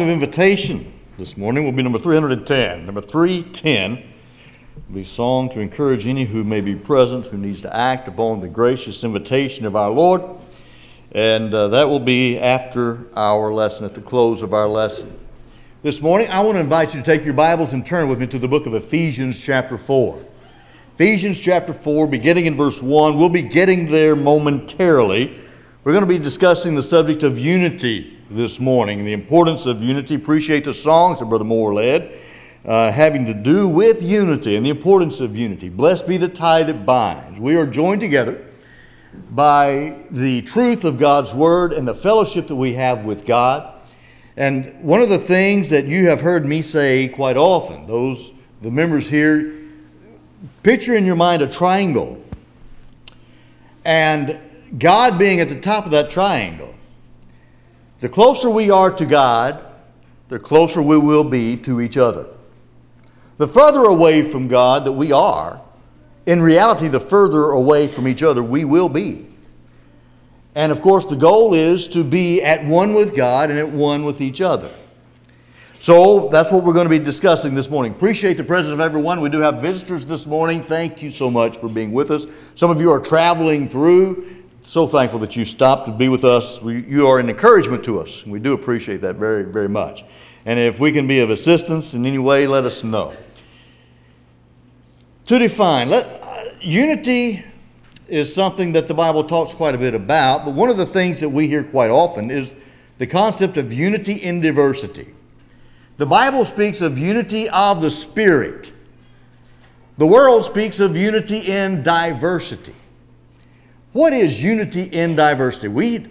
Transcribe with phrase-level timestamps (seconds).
[0.00, 2.86] of invitation this morning will be number 310.
[2.86, 4.02] Number 310
[4.88, 8.40] will be song to encourage any who may be present who needs to act upon
[8.40, 10.22] the gracious invitation of our Lord.
[11.12, 15.18] And uh, that will be after our lesson, at the close of our lesson.
[15.82, 18.26] This morning, I want to invite you to take your Bibles and turn with me
[18.26, 20.22] to the book of Ephesians, chapter 4.
[20.96, 23.18] Ephesians, chapter 4, beginning in verse 1.
[23.18, 25.40] We'll be getting there momentarily.
[25.84, 29.04] We're going to be discussing the subject of unity this morning.
[29.04, 30.14] The importance of unity.
[30.14, 32.18] Appreciate the songs that Brother Moore led,
[32.64, 35.68] uh, having to do with unity and the importance of unity.
[35.68, 37.38] Blessed be the tie that binds.
[37.38, 38.44] We are joined together
[39.30, 43.72] by the truth of God's Word and the fellowship that we have with God.
[44.36, 48.70] And one of the things that you have heard me say quite often, those the
[48.70, 49.54] members here,
[50.62, 52.22] picture in your mind a triangle.
[53.84, 54.38] And
[54.78, 56.74] God being at the top of that triangle.
[58.00, 59.64] The closer we are to God,
[60.28, 62.26] the closer we will be to each other.
[63.38, 65.60] The further away from God that we are,
[66.26, 69.26] in reality, the further away from each other we will be.
[70.54, 74.04] And of course, the goal is to be at one with God and at one
[74.04, 74.70] with each other.
[75.80, 77.92] So that's what we're going to be discussing this morning.
[77.92, 79.20] Appreciate the presence of everyone.
[79.20, 80.62] We do have visitors this morning.
[80.62, 82.26] Thank you so much for being with us.
[82.54, 84.35] Some of you are traveling through
[84.68, 86.60] so thankful that you stopped to be with us.
[86.60, 90.04] We, you are an encouragement to us, we do appreciate that very, very much.
[90.44, 93.14] And if we can be of assistance in any way, let us know.
[95.26, 97.44] To define, let, uh, unity
[98.08, 101.20] is something that the Bible talks quite a bit about, but one of the things
[101.20, 102.54] that we hear quite often is
[102.98, 105.12] the concept of unity in diversity.
[105.96, 108.72] The Bible speaks of unity of the Spirit.
[109.98, 112.74] The world speaks of unity in diversity.
[113.96, 115.68] What is unity in diversity?
[115.68, 116.06] We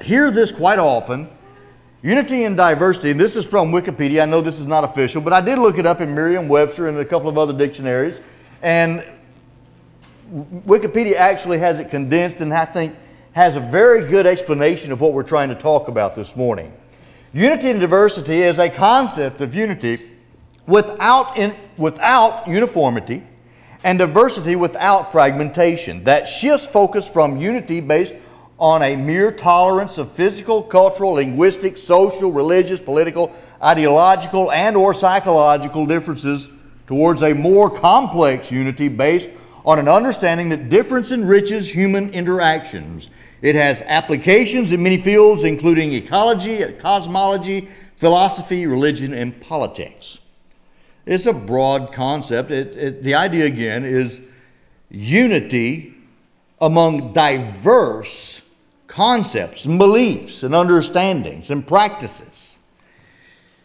[0.00, 1.28] hear this quite often.
[2.00, 4.22] Unity in diversity, and this is from Wikipedia.
[4.22, 6.86] I know this is not official, but I did look it up in Merriam Webster
[6.86, 8.20] and a couple of other dictionaries.
[8.62, 9.04] And
[10.32, 12.94] Wikipedia actually has it condensed and I think
[13.32, 16.72] has a very good explanation of what we're trying to talk about this morning.
[17.32, 20.08] Unity in diversity is a concept of unity
[20.68, 23.24] without, in, without uniformity
[23.84, 26.02] and diversity without fragmentation.
[26.04, 28.14] That shifts focus from unity based
[28.58, 35.86] on a mere tolerance of physical, cultural, linguistic, social, religious, political, ideological, and or psychological
[35.86, 36.48] differences
[36.86, 39.28] towards a more complex unity based
[39.66, 43.10] on an understanding that difference enriches human interactions.
[43.42, 50.18] It has applications in many fields, including ecology, cosmology, philosophy, religion, and politics.
[51.06, 52.50] It's a broad concept.
[52.50, 54.20] It, it, the idea, again, is
[54.90, 55.94] unity
[56.60, 58.40] among diverse
[58.86, 62.56] concepts and beliefs and understandings and practices.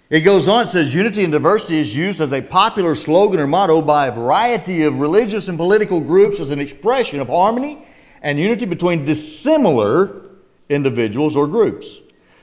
[0.10, 3.46] It goes on, it says unity and diversity is used as a popular slogan or
[3.46, 7.86] motto by a variety of religious and political groups as an expression of harmony
[8.24, 10.24] and unity between dissimilar
[10.68, 11.99] individuals or groups.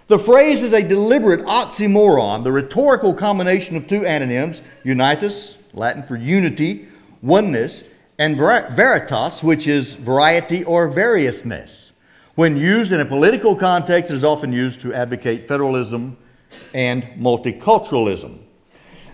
[0.09, 6.17] The phrase is a deliberate oxymoron, the rhetorical combination of two antonyms, unitas, Latin for
[6.17, 6.87] unity,
[7.23, 7.83] oneness,
[8.17, 11.93] and veritas, which is variety or variousness.
[12.37, 16.17] When used in a political context, it is often used to advocate federalism
[16.73, 18.39] and multiculturalism.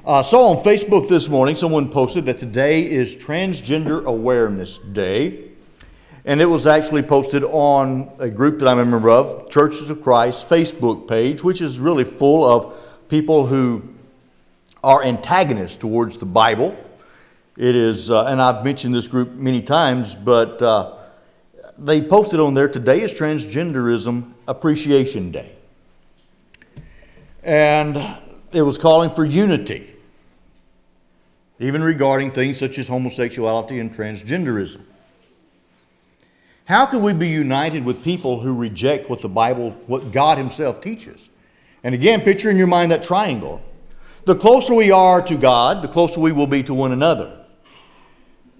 [0.04, 5.51] Uh, so on Facebook this morning, someone posted that today is Transgender Awareness Day.
[6.24, 10.02] And it was actually posted on a group that I'm a member of, Churches of
[10.02, 12.74] Christ Facebook page, which is really full of
[13.08, 13.82] people who
[14.84, 16.76] are antagonists towards the Bible.
[17.56, 20.98] It is, uh, and I've mentioned this group many times, but uh,
[21.76, 25.52] they posted on there today is Transgenderism Appreciation Day.
[27.42, 27.96] And
[28.52, 29.92] it was calling for unity,
[31.58, 34.82] even regarding things such as homosexuality and transgenderism.
[36.64, 40.80] How can we be united with people who reject what the Bible, what God Himself
[40.80, 41.20] teaches?
[41.82, 43.60] And again, picture in your mind that triangle.
[44.24, 47.44] The closer we are to God, the closer we will be to one another.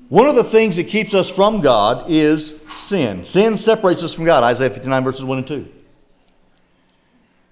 [0.09, 2.53] One of the things that keeps us from God is
[2.87, 3.25] sin.
[3.25, 4.43] Sin separates us from God.
[4.43, 5.69] Isaiah 59, verses 1 and 2.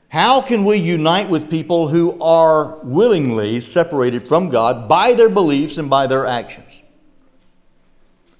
[0.08, 5.78] How can we unite with people who are willingly separated from God by their beliefs
[5.78, 6.70] and by their actions?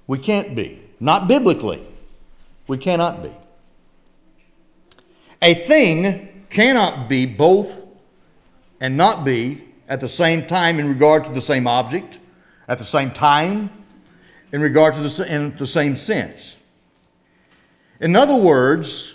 [0.05, 0.81] We can't be.
[0.99, 1.87] Not biblically.
[2.67, 3.31] We cannot be.
[5.41, 7.75] A thing cannot be both
[8.79, 12.17] and not be at the same time in regard to the same object,
[12.67, 13.69] at the same time,
[14.51, 16.55] in regard to the, in the same sense.
[17.99, 19.13] In other words,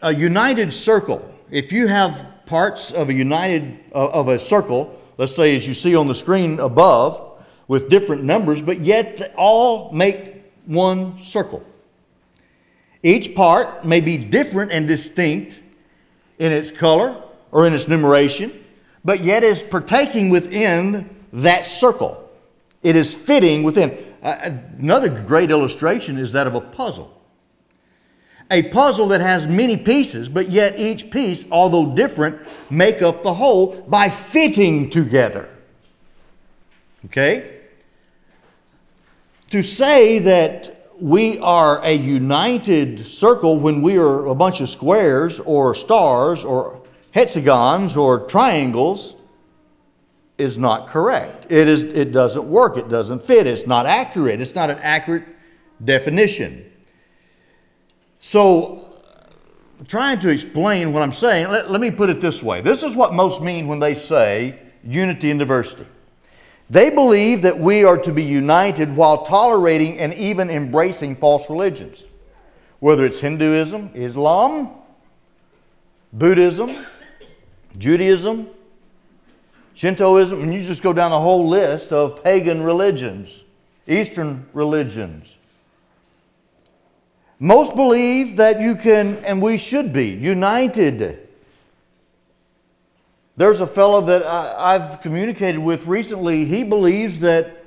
[0.00, 5.34] a united circle, if you have parts of a united uh, of a circle, let's
[5.34, 7.28] say as you see on the screen above,
[7.68, 11.62] with different numbers, but yet all make one circle.
[13.02, 15.60] Each part may be different and distinct
[16.38, 17.22] in its color
[17.52, 18.64] or in its numeration,
[19.04, 22.28] but yet is partaking within that circle.
[22.82, 24.04] It is fitting within.
[24.22, 27.14] Uh, another great illustration is that of a puzzle.
[28.50, 32.40] A puzzle that has many pieces, but yet each piece, although different,
[32.70, 35.48] make up the whole by fitting together.
[37.04, 37.58] Okay?
[39.50, 45.40] To say that we are a united circle when we are a bunch of squares
[45.40, 49.14] or stars or hexagons or triangles
[50.38, 51.46] is not correct.
[51.50, 52.76] It, is, it doesn't work.
[52.76, 53.46] It doesn't fit.
[53.46, 54.40] It's not accurate.
[54.40, 55.24] It's not an accurate
[55.84, 56.64] definition.
[58.20, 58.88] So,
[59.86, 62.60] trying to explain what I'm saying, let, let me put it this way.
[62.60, 65.86] This is what most mean when they say unity and diversity.
[66.70, 72.04] They believe that we are to be united while tolerating and even embracing false religions,
[72.80, 74.70] whether it's Hinduism, Islam,
[76.12, 76.86] Buddhism,
[77.78, 78.48] Judaism,
[79.74, 83.44] Shintoism, and you just go down the whole list of pagan religions,
[83.86, 85.26] Eastern religions.
[87.38, 91.27] Most believe that you can, and we should be, united
[93.38, 96.44] there's a fellow that I, have communicated with recently.
[96.44, 97.64] He believes that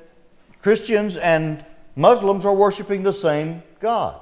[0.61, 1.63] Christians and
[1.95, 4.19] Muslims are worshiping the same God.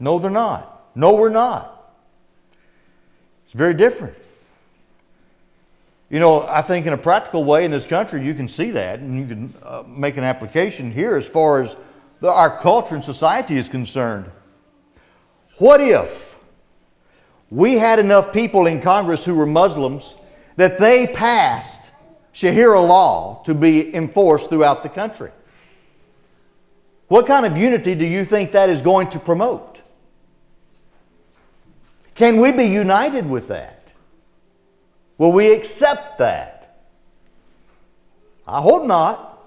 [0.00, 0.90] No, they're not.
[0.96, 1.92] No, we're not.
[3.44, 4.14] It's very different.
[6.08, 9.00] You know, I think in a practical way in this country, you can see that,
[9.00, 11.76] and you can uh, make an application here as far as
[12.20, 14.30] the, our culture and society is concerned.
[15.58, 16.34] What if
[17.50, 20.14] we had enough people in Congress who were Muslims
[20.56, 21.80] that they passed
[22.32, 25.32] Sharia law to be enforced throughout the country.
[27.08, 29.80] What kind of unity do you think that is going to promote?
[32.14, 33.82] Can we be united with that?
[35.18, 36.78] Will we accept that?
[38.46, 39.42] I hope not.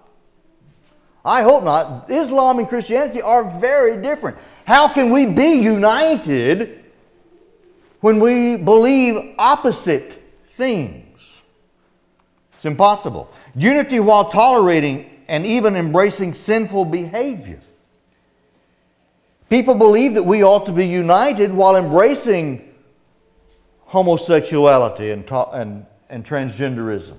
[1.24, 2.12] I hope not.
[2.12, 4.38] Islam and Christianity are very different.
[4.66, 6.83] How can we be united
[8.04, 10.22] when we believe opposite
[10.58, 11.22] things.
[12.56, 13.32] It's impossible.
[13.56, 17.62] Unity while tolerating and even embracing sinful behavior.
[19.50, 22.74] People believe that we ought to be united while embracing
[23.86, 27.16] homosexuality and, and, and transgenderism.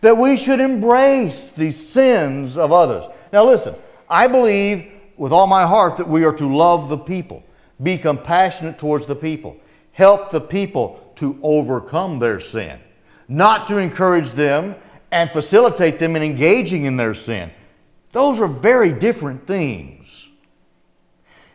[0.00, 3.04] That we should embrace the sins of others.
[3.34, 3.74] Now, listen,
[4.08, 7.42] I believe with all my heart that we are to love the people,
[7.82, 9.58] be compassionate towards the people
[9.92, 12.78] help the people to overcome their sin,
[13.28, 14.74] not to encourage them
[15.10, 17.50] and facilitate them in engaging in their sin.
[18.12, 20.08] Those are very different things.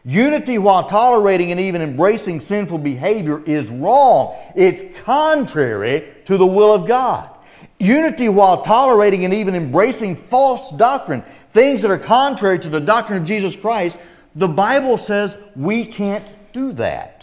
[0.06, 4.38] Unity while tolerating and even embracing sinful behavior is wrong.
[4.56, 7.30] It's contrary to the will of God.
[7.80, 11.24] Unity while tolerating and even embracing false doctrine,
[11.54, 13.98] things that are contrary to the doctrine of Jesus Christ,
[14.36, 17.15] the Bible says we can't do that.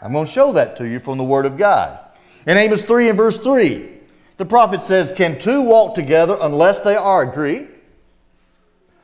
[0.00, 1.98] I'm going to show that to you from the Word of God.
[2.46, 3.88] In Amos 3 and verse 3,
[4.36, 7.68] the prophet says, Can two walk together unless they are agreed?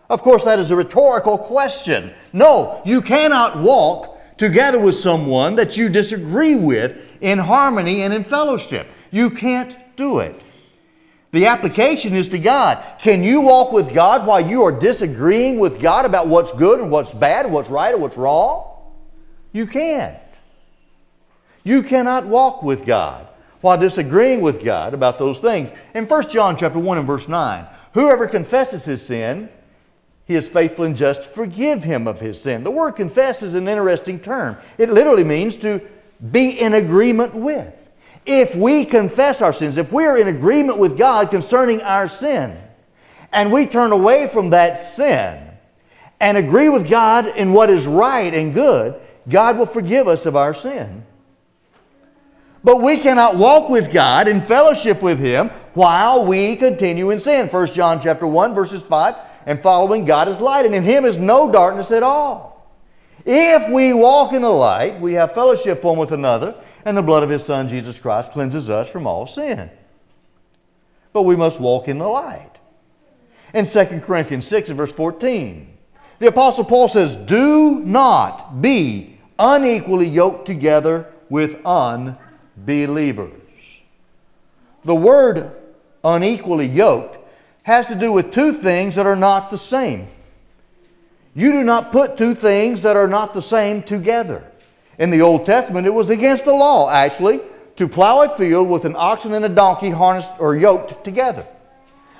[0.08, 2.12] Of course, that is a rhetorical question.
[2.32, 8.24] No, you cannot walk together with someone that you disagree with in harmony and in
[8.24, 8.86] fellowship.
[9.10, 10.40] You can't do it.
[11.32, 13.00] The application is to God.
[13.00, 16.92] Can you walk with God while you are disagreeing with God about what's good and
[16.92, 18.70] what's bad what's right and what's wrong?
[19.52, 20.16] You can.
[21.64, 23.26] You cannot walk with God
[23.62, 25.70] while disagreeing with God about those things.
[25.94, 29.48] In 1 John chapter 1 and verse 9, whoever confesses his sin,
[30.26, 32.64] he is faithful and just to forgive him of his sin.
[32.64, 34.58] The word confess is an interesting term.
[34.76, 35.80] It literally means to
[36.30, 37.72] be in agreement with.
[38.26, 42.58] If we confess our sins, if we are in agreement with God concerning our sin,
[43.32, 45.42] and we turn away from that sin
[46.20, 50.36] and agree with God in what is right and good, God will forgive us of
[50.36, 51.04] our sin
[52.64, 57.48] but we cannot walk with God in fellowship with Him while we continue in sin.
[57.48, 59.14] 1 John chapter 1, verses 5
[59.46, 62.74] and following God is light, and in Him is no darkness at all.
[63.26, 66.54] If we walk in the light, we have fellowship one with another,
[66.86, 69.70] and the blood of His Son, Jesus Christ, cleanses us from all sin.
[71.12, 72.50] But we must walk in the light.
[73.52, 75.68] In 2 Corinthians 6 and verse 14,
[76.18, 82.23] the Apostle Paul says, Do not be unequally yoked together with unbelievers.
[84.84, 85.52] The word
[86.02, 87.18] unequally yoked
[87.62, 90.08] has to do with two things that are not the same.
[91.34, 94.44] You do not put two things that are not the same together.
[94.98, 97.40] In the Old Testament, it was against the law, actually,
[97.76, 101.46] to plow a field with an oxen and a donkey harnessed or yoked together.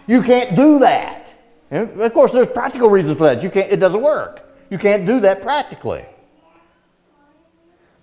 [0.06, 1.32] You can't do that.
[1.70, 3.42] And of course, there's practical reasons for that.
[3.42, 4.42] You can't, it doesn't work.
[4.70, 6.04] You can't do that practically.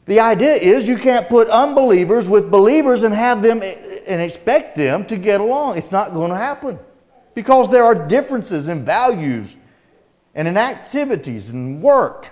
[0.05, 5.05] The idea is you can't put unbelievers with believers and have them and expect them
[5.05, 5.77] to get along.
[5.77, 6.79] It's not going to happen
[7.35, 9.49] because there are differences in values
[10.33, 12.27] and in activities and work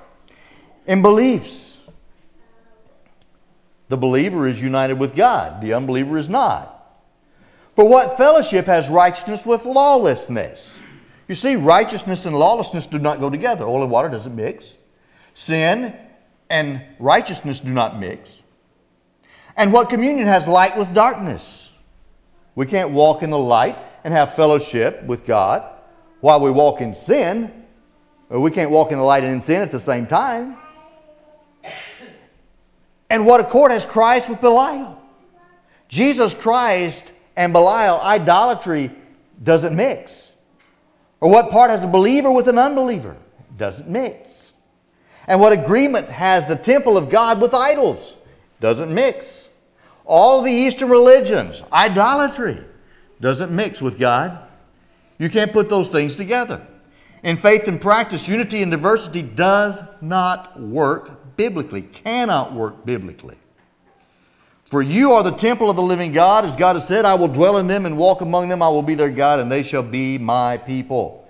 [0.88, 1.78] and beliefs.
[3.90, 6.76] The believer is united with God, the unbeliever is not.
[7.76, 10.68] For what fellowship has righteousness with lawlessness?
[11.28, 13.64] You see, righteousness and lawlessness do not go together.
[13.64, 14.74] Oil and water doesn't mix.
[15.34, 15.96] Sin
[16.50, 18.42] and righteousness do not mix.
[19.56, 21.70] And what communion has light with darkness?
[22.56, 25.64] We can't walk in the light and have fellowship with God
[26.22, 27.52] while we walk in sin.
[28.30, 30.58] We can't walk in the light and in sin at the same time.
[33.10, 35.02] And what accord has Christ with Belial?
[35.88, 37.04] Jesus Christ
[37.36, 38.92] and Belial, idolatry
[39.42, 40.14] doesn't mix.
[41.20, 43.18] Or what part has a believer with an unbeliever?
[43.58, 44.49] Doesn't mix.
[45.28, 48.16] And what agreement has the temple of God with idols?
[48.60, 49.28] Doesn't mix.
[50.06, 52.60] All the Eastern religions, idolatry,
[53.22, 54.40] doesn't mix with God.
[55.18, 56.66] You can't put those things together.
[57.22, 63.38] In faith and practice, unity and diversity does not work biblically, cannot work biblically.
[64.66, 67.28] For you are the temple of the living God, as God has said, I will
[67.28, 69.84] dwell in them and walk among them, I will be their God, and they shall
[69.84, 71.28] be my people.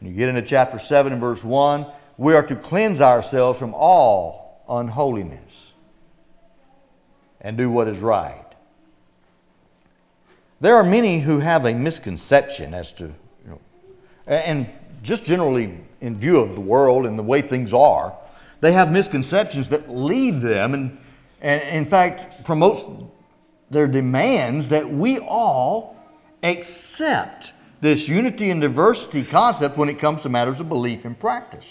[0.00, 1.86] When you get into chapter 7 and verse 1,
[2.20, 5.72] we are to cleanse ourselves from all unholiness
[7.40, 8.44] and do what is right.
[10.60, 13.60] There are many who have a misconception as to, you know,
[14.26, 14.68] and
[15.02, 18.14] just generally in view of the world and the way things are,
[18.60, 20.98] they have misconceptions that lead them and,
[21.40, 22.82] and in fact promotes
[23.70, 25.96] their demands that we all
[26.42, 31.64] accept this unity and diversity concept when it comes to matters of belief and practice.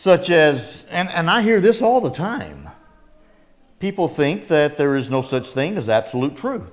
[0.00, 2.70] Such as, and, and I hear this all the time
[3.80, 6.70] people think that there is no such thing as absolute truth.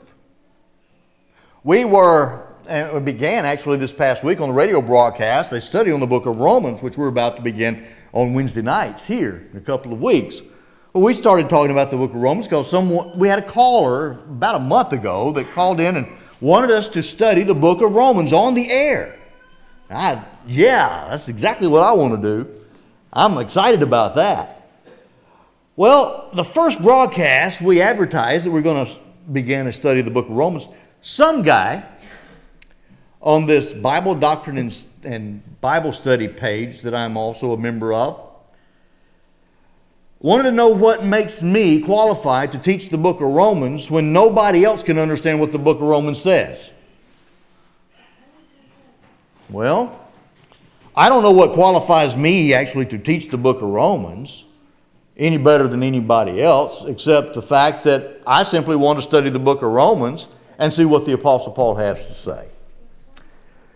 [1.63, 5.91] We were, and it began actually this past week on the radio broadcast, a study
[5.91, 9.57] on the book of Romans, which we're about to begin on Wednesday nights here in
[9.57, 10.41] a couple of weeks.
[10.93, 14.55] We started talking about the book of Romans because someone, we had a caller about
[14.55, 16.07] a month ago that called in and
[16.41, 19.17] wanted us to study the book of Romans on the air.
[19.89, 22.56] I, yeah, that's exactly what I want to do.
[23.13, 24.69] I'm excited about that.
[25.75, 28.99] Well, the first broadcast, we advertised that we're going to
[29.31, 30.67] begin a study of the book of Romans.
[31.01, 31.85] Some guy
[33.21, 38.27] on this Bible doctrine and, and Bible study page that I'm also a member of
[40.19, 44.63] wanted to know what makes me qualified to teach the book of Romans when nobody
[44.65, 46.71] else can understand what the book of Romans says.
[49.49, 50.06] Well,
[50.97, 54.45] I don't know what qualifies me actually to teach the book of Romans
[55.15, 59.37] any better than anybody else, except the fact that I simply want to study the
[59.37, 60.27] book of Romans
[60.57, 62.47] and see what the Apostle Paul has to say.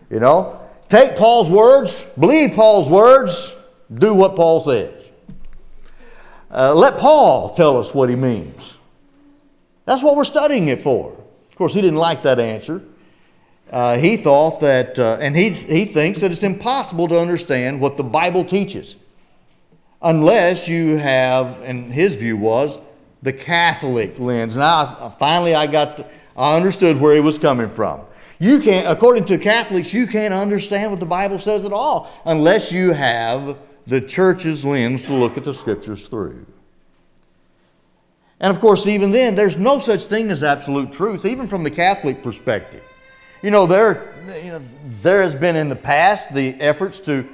[0.10, 0.60] You know,
[0.90, 3.51] take Paul's words, believe Paul's words,
[3.94, 5.04] do what Paul says.
[6.50, 8.78] Uh, let Paul tell us what he means.
[9.86, 11.12] That's what we're studying it for.
[11.50, 12.82] Of course, he didn't like that answer.
[13.72, 17.96] Uh, he thought that, uh, and he, he thinks that it's impossible to understand what
[17.96, 18.98] the Bible teaches
[20.01, 22.80] unless you have, and his view was,
[23.22, 24.56] the Catholic lens.
[24.56, 28.01] Now, finally, I got, the, I understood where he was coming from.
[28.40, 32.72] You can't, according to Catholics, you can't understand what the Bible says at all unless
[32.72, 36.46] you have the church's lens to look at the scriptures through.
[38.40, 41.70] And of course, even then, there's no such thing as absolute truth, even from the
[41.70, 42.84] Catholic perspective.
[43.41, 44.62] You know, there, you know,
[45.01, 47.27] there has been in the past the efforts to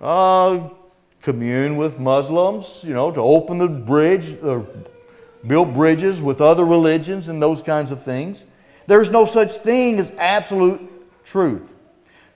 [0.00, 0.70] uh,
[1.20, 4.66] commune with Muslims, you know, to open the bridge, or
[5.46, 8.42] build bridges with other religions and those kinds of things.
[8.86, 10.80] There's no such thing as absolute
[11.26, 11.70] truth.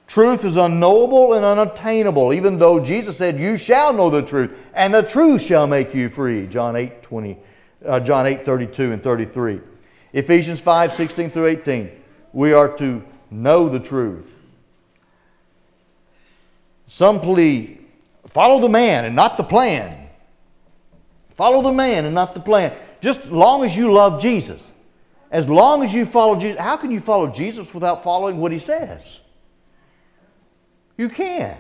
[0.06, 4.92] Truth is unknowable and unattainable, even though Jesus said, You shall know the truth, and
[4.92, 6.46] the truth shall make you free.
[6.46, 7.38] John 8, 20,
[7.86, 9.60] uh, John 8 32 and 33.
[10.12, 11.98] Ephesians 5 16 through 18.
[12.38, 13.02] We are to
[13.33, 14.28] know the truth.
[16.87, 17.80] Some plea
[18.28, 20.09] Follow the man and not the plan.
[21.37, 22.76] Follow the man and not the plan.
[23.00, 24.62] Just long as you love Jesus.
[25.33, 26.61] As long as you follow Jesus.
[26.61, 29.02] How can you follow Jesus without following what he says?
[30.97, 31.59] You can't.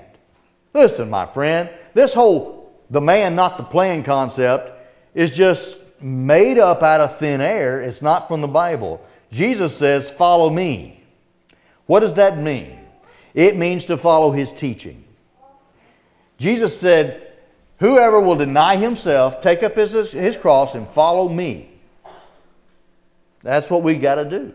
[0.74, 4.70] Listen, my friend, this whole the man, not the plan concept
[5.12, 7.80] is just made up out of thin air.
[7.80, 9.04] It's not from the Bible.
[9.30, 11.02] Jesus says, Follow me.
[11.86, 12.78] What does that mean?
[13.34, 15.04] It means to follow his teaching.
[16.38, 17.32] Jesus said,
[17.80, 21.70] Whoever will deny himself, take up his, his cross, and follow me.
[23.42, 24.52] That's what we've got to do.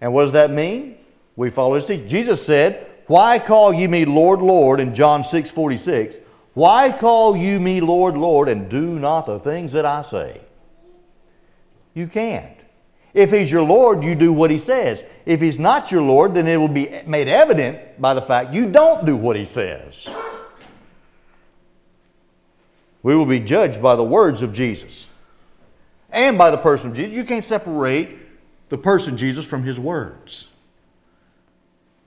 [0.00, 0.96] And what does that mean?
[1.36, 2.08] We follow his teaching.
[2.08, 6.16] Jesus said, Why call ye me Lord, Lord, in John 6 46?
[6.54, 10.40] Why call you me Lord, Lord, and do not the things that I say?
[11.94, 12.59] You can't.
[13.12, 15.04] If he's your Lord, you do what he says.
[15.26, 18.70] If he's not your Lord, then it will be made evident by the fact you
[18.70, 20.06] don't do what he says.
[23.02, 25.06] We will be judged by the words of Jesus
[26.10, 27.12] and by the person of Jesus.
[27.12, 28.10] You can't separate
[28.68, 30.48] the person Jesus from his words.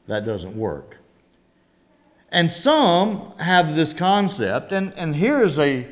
[0.08, 0.98] That doesn't work.
[2.30, 5.88] And some have this concept, and, and here is a,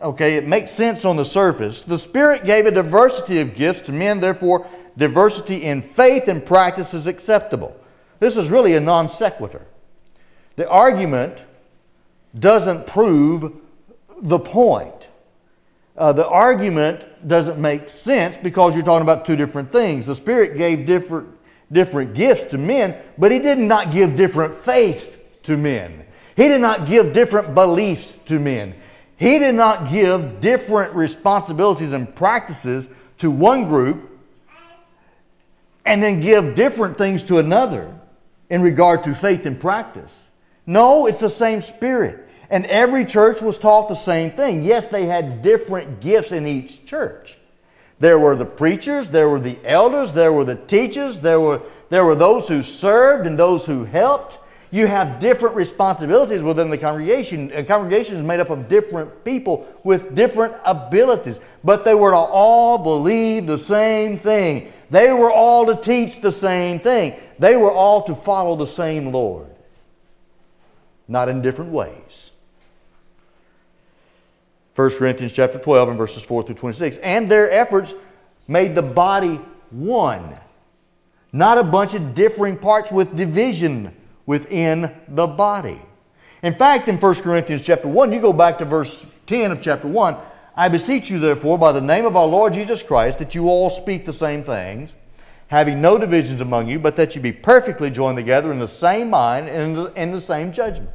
[0.00, 1.84] okay, it makes sense on the surface.
[1.84, 6.94] The Spirit gave a diversity of gifts to men, therefore, diversity in faith and practice
[6.94, 7.76] is acceptable.
[8.20, 9.62] This is really a non sequitur.
[10.56, 11.38] The argument
[12.38, 13.52] doesn't prove
[14.22, 14.94] the point.
[15.96, 20.06] Uh, the argument doesn't make sense because you're talking about two different things.
[20.06, 21.28] The Spirit gave different,
[21.70, 25.10] different gifts to men, but He did not give different faiths
[25.44, 26.04] to men.
[26.36, 28.74] He did not give different beliefs to men.
[29.16, 34.10] He did not give different responsibilities and practices to one group
[35.84, 37.94] and then give different things to another
[38.50, 40.12] in regard to faith and practice.
[40.66, 42.28] No, it's the same Spirit.
[42.50, 44.62] And every church was taught the same thing.
[44.62, 47.36] Yes, they had different gifts in each church.
[48.00, 52.04] There were the preachers, there were the elders, there were the teachers, there were, there
[52.04, 54.38] were those who served and those who helped
[54.74, 57.48] you have different responsibilities within the congregation.
[57.54, 62.16] A congregation is made up of different people with different abilities, but they were to
[62.16, 64.72] all believe the same thing.
[64.90, 67.14] They were all to teach the same thing.
[67.38, 69.46] They were all to follow the same Lord,
[71.06, 72.30] not in different ways.
[74.74, 76.96] 1 Corinthians chapter 12 and verses 4 through 26.
[76.96, 77.94] And their efforts
[78.48, 80.34] made the body one,
[81.32, 83.94] not a bunch of differing parts with division
[84.26, 85.80] within the body.
[86.42, 89.88] In fact, in 1 Corinthians chapter 1, you go back to verse 10 of chapter
[89.88, 90.16] 1,
[90.56, 93.70] I beseech you therefore by the name of our Lord Jesus Christ that you all
[93.70, 94.92] speak the same things,
[95.48, 99.10] having no divisions among you, but that you be perfectly joined together in the same
[99.10, 100.90] mind and in the, same judgment.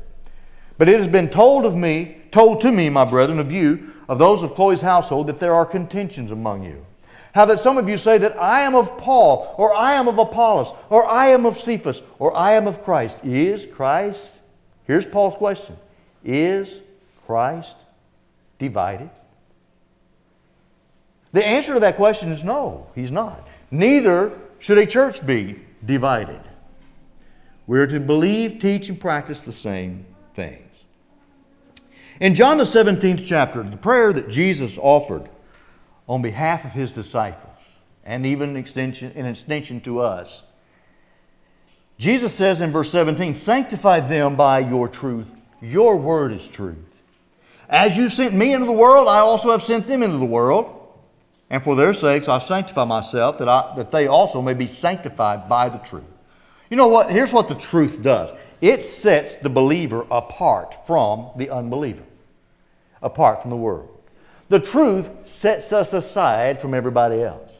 [0.77, 4.17] But it has been told of me, told to me, my brethren, of you, of
[4.17, 6.85] those of Chloe's household, that there are contentions among you.
[7.33, 10.17] How that some of you say that I am of Paul, or I am of
[10.17, 13.23] Apollos, or I am of Cephas, or I am of Christ.
[13.23, 14.29] Is Christ,
[14.87, 15.77] here's Paul's question,
[16.23, 16.67] is
[17.25, 17.75] Christ
[18.57, 19.09] divided?
[21.31, 23.47] The answer to that question is no, he's not.
[23.69, 26.41] Neither should a church be divided.
[27.67, 30.65] We're to believe, teach, and practice the same things.
[32.19, 35.29] In John the 17th chapter, the prayer that Jesus offered
[36.09, 37.55] on behalf of his disciples
[38.03, 40.41] and even extension, in extension to us.
[41.99, 45.27] Jesus says in verse 17, Sanctify them by your truth.
[45.61, 46.77] Your word is truth.
[47.69, 50.75] As you sent me into the world, I also have sent them into the world.
[51.51, 55.47] And for their sakes I sanctify myself, that, I, that they also may be sanctified
[55.47, 56.03] by the truth.
[56.71, 57.11] You know what?
[57.11, 62.03] Here's what the truth does it sets the believer apart from the unbeliever,
[63.01, 63.98] apart from the world.
[64.49, 67.51] The truth sets us aside from everybody else.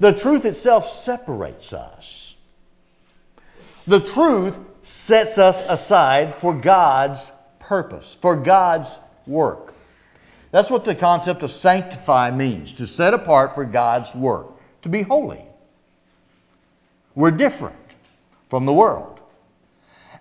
[0.00, 2.34] The truth itself separates us.
[3.86, 8.90] The truth sets us aside for God's purpose, for God's
[9.26, 9.74] work.
[10.50, 14.48] That's what the concept of sanctify means to set apart for God's work,
[14.82, 15.44] to be holy.
[17.14, 17.76] We're different
[18.50, 19.20] from the world.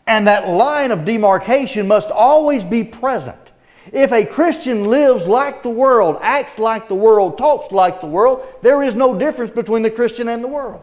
[0.06, 3.53] And that line of demarcation must always be present.
[3.91, 8.46] If a Christian lives like the world, acts like the world, talks like the world,
[8.62, 10.82] there is no difference between the Christian and the world.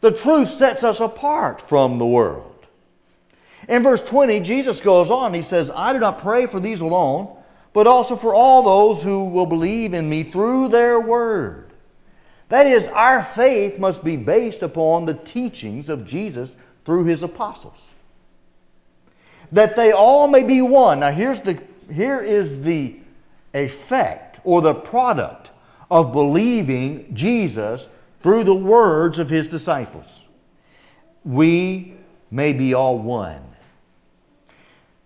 [0.00, 2.52] The truth sets us apart from the world.
[3.68, 5.34] In verse 20, Jesus goes on.
[5.34, 7.36] He says, I do not pray for these alone,
[7.72, 11.70] but also for all those who will believe in me through their word.
[12.48, 16.50] That is, our faith must be based upon the teachings of Jesus
[16.84, 17.78] through his apostles
[19.52, 21.00] that they all may be one.
[21.00, 21.60] Now here's the
[21.92, 22.96] here is the
[23.54, 25.50] effect or the product
[25.90, 27.88] of believing Jesus
[28.22, 30.06] through the words of his disciples.
[31.24, 31.94] We
[32.30, 33.42] may be all one.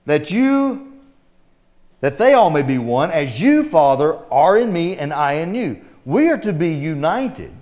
[0.07, 0.91] That you
[2.01, 5.55] that they all may be one, as you, Father, are in me and I in
[5.55, 5.83] you.
[6.07, 7.53] We are to be united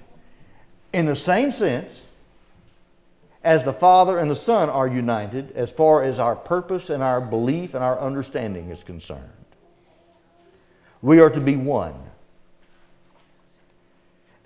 [0.93, 2.01] in the same sense
[3.43, 7.21] as the Father and the Son are united as far as our purpose and our
[7.21, 9.23] belief and our understanding is concerned.
[11.03, 11.95] We are to be one.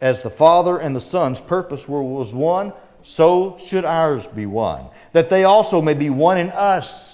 [0.01, 2.73] As the Father and the Son's purpose was one,
[3.05, 4.87] so should ours be one.
[5.13, 7.13] That they also may be one in us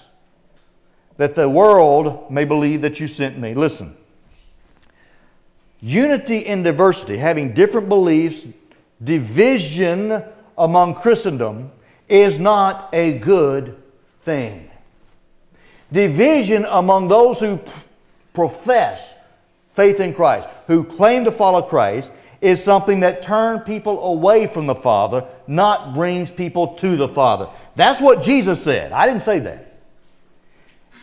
[1.19, 3.53] that the world may believe that you sent me.
[3.53, 3.95] Listen.
[5.81, 8.45] Unity in diversity, having different beliefs,
[9.03, 10.23] division
[10.59, 11.71] among Christendom
[12.07, 13.81] is not a good
[14.25, 14.69] thing.
[15.91, 17.59] Division among those who
[18.33, 19.01] profess
[19.75, 24.67] faith in Christ, who claim to follow Christ, is something that turns people away from
[24.67, 27.49] the Father, not brings people to the Father.
[27.75, 28.91] That's what Jesus said.
[28.91, 29.65] I didn't say that.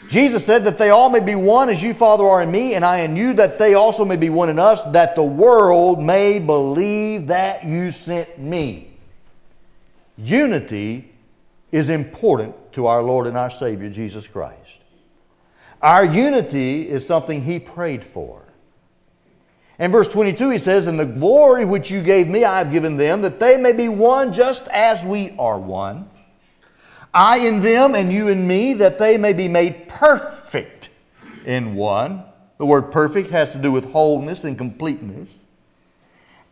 [0.08, 2.84] Jesus said that they all may be one as you, Father, are in me, and
[2.84, 6.38] I in you, that they also may be one in us, that the world may
[6.38, 8.95] believe that you sent me.
[10.16, 11.12] Unity
[11.72, 14.60] is important to our Lord and our Savior, Jesus Christ.
[15.82, 18.42] Our unity is something He prayed for.
[19.78, 22.96] In verse 22, He says, And the glory which you gave me, I have given
[22.96, 26.08] them, that they may be one just as we are one
[27.16, 30.90] I in them and you in me, that they may be made perfect
[31.46, 32.22] in one.
[32.58, 35.38] The word perfect has to do with wholeness and completeness.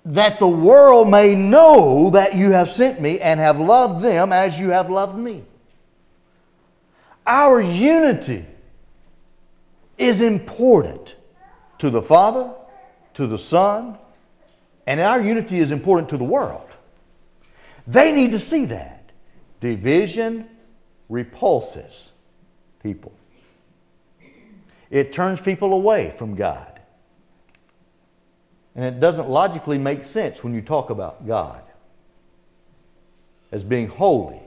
[0.06, 4.58] That the world may know that you have sent me and have loved them as
[4.58, 5.44] you have loved me.
[7.26, 8.44] Our unity
[9.96, 11.14] is important
[11.78, 12.50] to the Father,
[13.14, 13.96] to the Son,
[14.86, 16.68] and our unity is important to the world.
[17.86, 19.10] They need to see that.
[19.60, 20.48] Division
[21.08, 22.10] repulses
[22.82, 23.12] people.
[24.90, 26.73] It turns people away from God.
[28.74, 31.62] And it doesn't logically make sense when you talk about God
[33.52, 34.40] as being holy.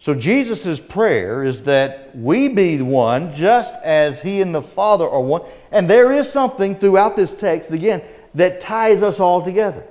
[0.00, 5.20] So Jesus' prayer is that we be one just as he and the Father are
[5.20, 5.42] one.
[5.70, 8.02] And there is something throughout this text, again,
[8.34, 9.86] that ties us all together.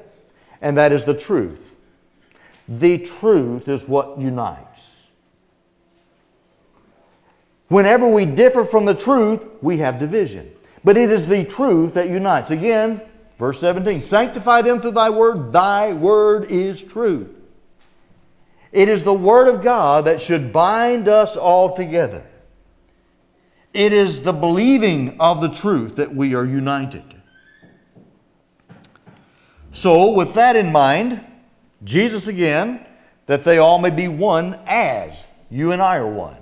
[0.62, 1.62] And that is the truth.
[2.68, 4.82] The truth is what unites.
[7.70, 10.52] Whenever we differ from the truth, we have division.
[10.84, 12.50] But it is the truth that unites.
[12.50, 13.02] Again,
[13.38, 17.30] verse 17 Sanctify them through thy word, thy word is truth.
[18.72, 22.24] It is the word of God that should bind us all together.
[23.74, 27.04] It is the believing of the truth that we are united.
[29.74, 31.26] So, with that in mind,
[31.84, 32.86] Jesus again,
[33.28, 35.14] that they all may be one as
[35.50, 36.38] you and I are one,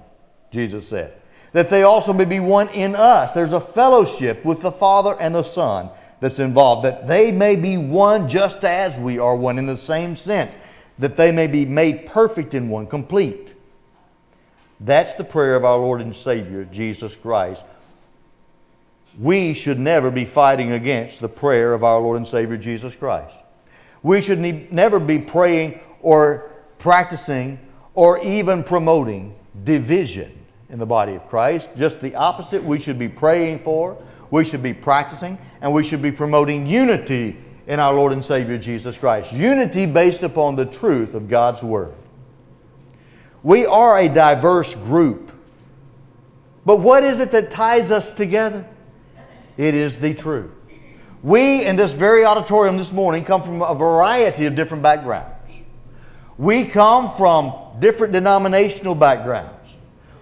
[0.51, 1.18] Jesus said.
[1.53, 3.33] That they also may be one in us.
[3.33, 6.85] There's a fellowship with the Father and the Son that's involved.
[6.85, 10.53] That they may be one just as we are one in the same sense.
[10.99, 13.53] That they may be made perfect in one, complete.
[14.81, 17.63] That's the prayer of our Lord and Savior, Jesus Christ.
[19.17, 23.35] We should never be fighting against the prayer of our Lord and Savior, Jesus Christ.
[24.03, 27.59] We should ne- never be praying or practicing
[27.95, 29.35] or even promoting
[29.65, 30.38] division
[30.69, 31.69] in the body of Christ.
[31.77, 32.63] Just the opposite.
[32.63, 33.97] We should be praying for,
[34.31, 38.57] we should be practicing, and we should be promoting unity in our Lord and Savior
[38.57, 39.31] Jesus Christ.
[39.31, 41.93] Unity based upon the truth of God's Word.
[43.43, 45.31] We are a diverse group.
[46.65, 48.67] But what is it that ties us together?
[49.57, 50.51] It is the truth.
[51.21, 55.35] We in this very auditorium this morning come from a variety of different backgrounds.
[56.37, 59.58] We come from different denominational backgrounds.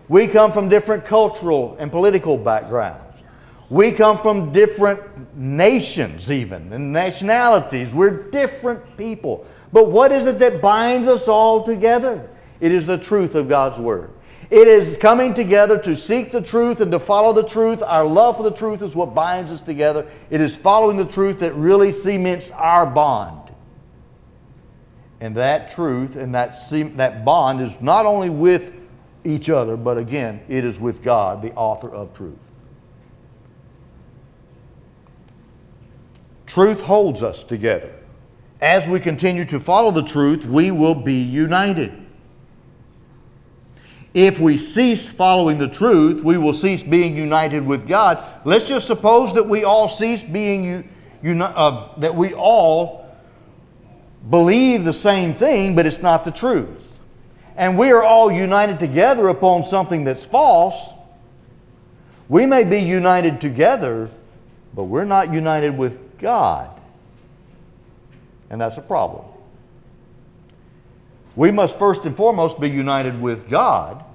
[0.10, 3.04] We come from different cultural and political backgrounds.
[3.70, 7.94] We come from different nations, even, and nationalities.
[7.94, 9.46] We're different people.
[9.74, 12.30] But what is it that binds us all together?
[12.62, 14.12] It is the truth of God's Word.
[14.50, 17.82] It is coming together to seek the truth and to follow the truth.
[17.82, 20.10] Our love for the truth is what binds us together.
[20.30, 23.52] It is following the truth that really cements our bond.
[25.20, 28.72] And that truth and that, that bond is not only with
[29.28, 32.38] each other, but again, it is with God, the author of truth.
[36.48, 37.94] Truth holds us together.
[38.62, 41.94] As we continue to follow the truth, we will be united.
[44.14, 48.24] if we cease following the truth, we will cease being united with God.
[48.46, 50.84] Let's just suppose that we all cease being you,
[51.22, 53.06] uni- uh, that we all
[54.30, 56.87] believe the same thing, but it's not the truth.
[57.58, 60.94] And we are all united together upon something that's false.
[62.30, 64.12] We may be united together,
[64.76, 66.70] but we're not united with God.
[68.52, 69.26] And that's a problem.
[71.36, 74.06] We must first and foremost be united with God.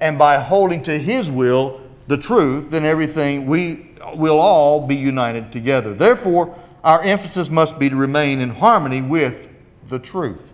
[0.00, 5.50] And by holding to His will, the truth, then everything, we will all be united
[5.50, 5.94] together.
[5.94, 9.48] Therefore, our emphasis must be to remain in harmony with
[9.88, 10.53] the truth.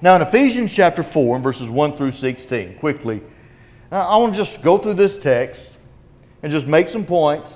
[0.00, 3.20] Now, in Ephesians chapter 4, verses 1 through 16, quickly,
[3.90, 5.72] I want to just go through this text
[6.42, 7.50] and just make some points,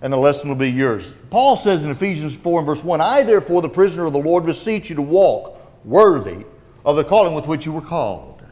[0.00, 1.12] and the lesson will be yours.
[1.28, 4.46] Paul says in Ephesians 4 and verse 1 I, therefore, the prisoner of the Lord,
[4.46, 6.46] beseech you to walk worthy
[6.86, 8.42] of the calling with which you were called,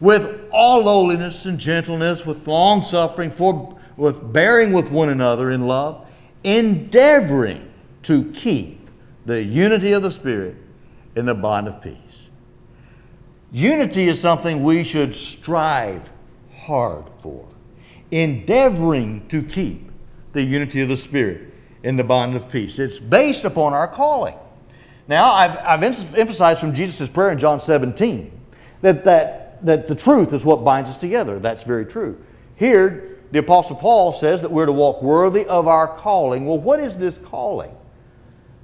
[0.00, 5.66] with all lowliness and gentleness, with long suffering, for, with bearing with one another in
[5.66, 6.06] love,
[6.42, 7.70] endeavoring
[8.04, 8.88] to keep
[9.26, 10.56] the unity of the Spirit
[11.16, 12.28] in the bond of peace.
[13.52, 16.10] Unity is something we should strive
[16.56, 17.46] hard for,
[18.10, 19.90] endeavoring to keep
[20.32, 22.78] the unity of the Spirit in the bond of peace.
[22.78, 24.34] It's based upon our calling.
[25.06, 28.32] Now, I've, I've emphasized from Jesus' prayer in John 17
[28.80, 31.38] that, that, that the truth is what binds us together.
[31.38, 32.18] That's very true.
[32.56, 36.46] Here, the Apostle Paul says that we're to walk worthy of our calling.
[36.46, 37.74] Well, what is this calling?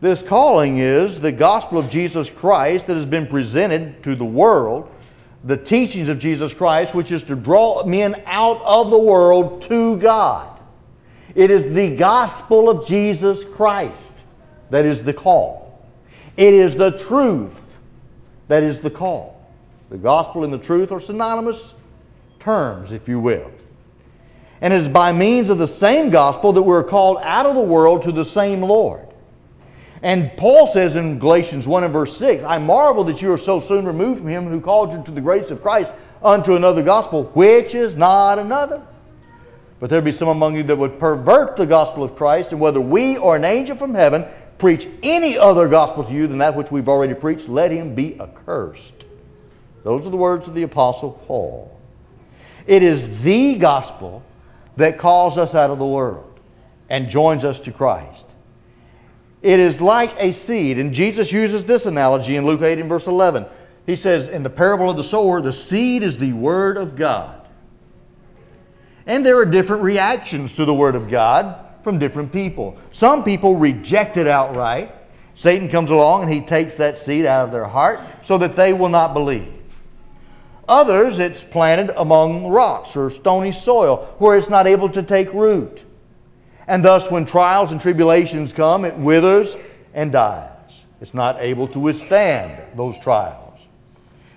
[0.00, 4.90] This calling is the gospel of Jesus Christ that has been presented to the world,
[5.44, 9.98] the teachings of Jesus Christ, which is to draw men out of the world to
[9.98, 10.58] God.
[11.34, 14.10] It is the gospel of Jesus Christ
[14.70, 15.86] that is the call.
[16.38, 17.52] It is the truth
[18.48, 19.38] that is the call.
[19.90, 21.74] The gospel and the truth are synonymous
[22.38, 23.50] terms, if you will.
[24.62, 27.60] And it is by means of the same gospel that we're called out of the
[27.60, 29.09] world to the same Lord.
[30.02, 33.60] And Paul says in Galatians 1 and verse 6, I marvel that you are so
[33.60, 37.24] soon removed from him who called you to the grace of Christ unto another gospel,
[37.34, 38.82] which is not another.
[39.78, 42.80] But there be some among you that would pervert the gospel of Christ, and whether
[42.80, 44.26] we or an angel from heaven
[44.58, 48.20] preach any other gospel to you than that which we've already preached, let him be
[48.20, 49.04] accursed.
[49.84, 51.74] Those are the words of the Apostle Paul.
[52.66, 54.22] It is the gospel
[54.76, 56.38] that calls us out of the world
[56.90, 58.24] and joins us to Christ.
[59.42, 60.78] It is like a seed.
[60.78, 63.46] And Jesus uses this analogy in Luke 8 and verse 11.
[63.86, 67.40] He says, in the parable of the sower, the seed is the Word of God.
[69.06, 72.76] And there are different reactions to the Word of God from different people.
[72.92, 74.94] Some people reject it outright.
[75.34, 78.74] Satan comes along and he takes that seed out of their heart so that they
[78.74, 79.52] will not believe.
[80.68, 85.80] Others, it's planted among rocks or stony soil where it's not able to take root.
[86.70, 89.56] And thus, when trials and tribulations come, it withers
[89.92, 90.46] and dies.
[91.00, 93.58] It's not able to withstand those trials.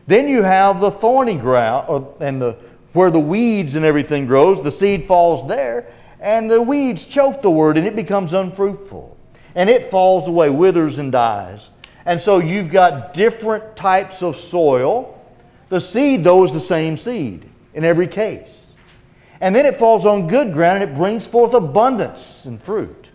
[0.07, 2.57] Then you have the thorny ground, or, and the
[2.93, 4.63] where the weeds and everything grows.
[4.63, 5.85] The seed falls there,
[6.19, 9.15] and the weeds choke the word, and it becomes unfruitful.
[9.53, 11.69] And it falls away, withers and dies.
[12.07, 15.21] And so you've got different types of soil.
[15.69, 18.62] The seed, though, is the same seed in every case.
[19.43, 23.09] And then it falls on good ground and it brings forth abundance and fruit.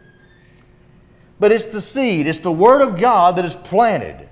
[1.40, 4.28] But it's the seed, it's the Word of God that is planted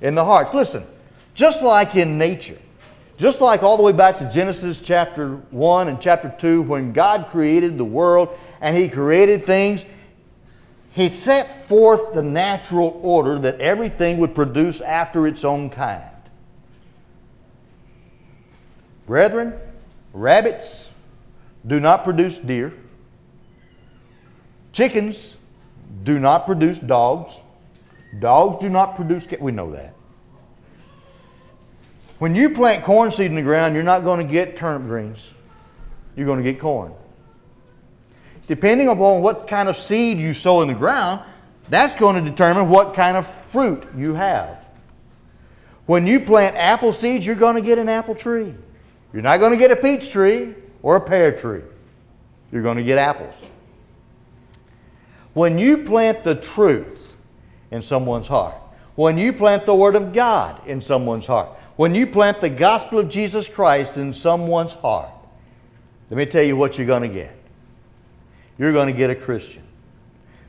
[0.00, 0.54] in the hearts.
[0.54, 0.86] Listen,
[1.34, 2.56] just like in nature,
[3.18, 7.26] just like all the way back to Genesis chapter 1 and chapter 2, when God
[7.32, 8.28] created the world
[8.60, 9.84] and He created things,
[10.92, 16.04] He set forth the natural order that everything would produce after its own kind.
[19.08, 19.54] Brethren,
[20.12, 20.86] rabbits,
[21.66, 22.72] do not produce deer.
[24.72, 25.36] Chickens
[26.04, 27.34] do not produce dogs.
[28.18, 29.42] Dogs do not produce cats.
[29.42, 29.94] We know that.
[32.18, 35.18] When you plant corn seed in the ground, you're not going to get turnip greens.
[36.16, 36.92] You're going to get corn.
[38.46, 41.22] Depending upon what kind of seed you sow in the ground,
[41.68, 44.58] that's going to determine what kind of fruit you have.
[45.86, 48.54] When you plant apple seeds, you're going to get an apple tree.
[49.12, 51.62] You're not going to get a peach tree or a pear tree.
[52.52, 53.34] You're going to get apples.
[55.34, 56.98] When you plant the truth
[57.70, 58.56] in someone's heart,
[58.96, 62.98] when you plant the Word of God in someone's heart, when you plant the gospel
[62.98, 65.10] of Jesus Christ in someone's heart,
[66.10, 67.34] let me tell you what you're going to get.
[68.58, 69.62] You're going to get a Christian.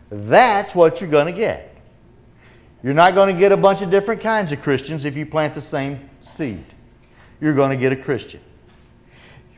[0.09, 1.73] That's what you're going to get.
[2.83, 5.53] You're not going to get a bunch of different kinds of Christians if you plant
[5.53, 6.65] the same seed.
[7.39, 8.41] you're going to get a Christian.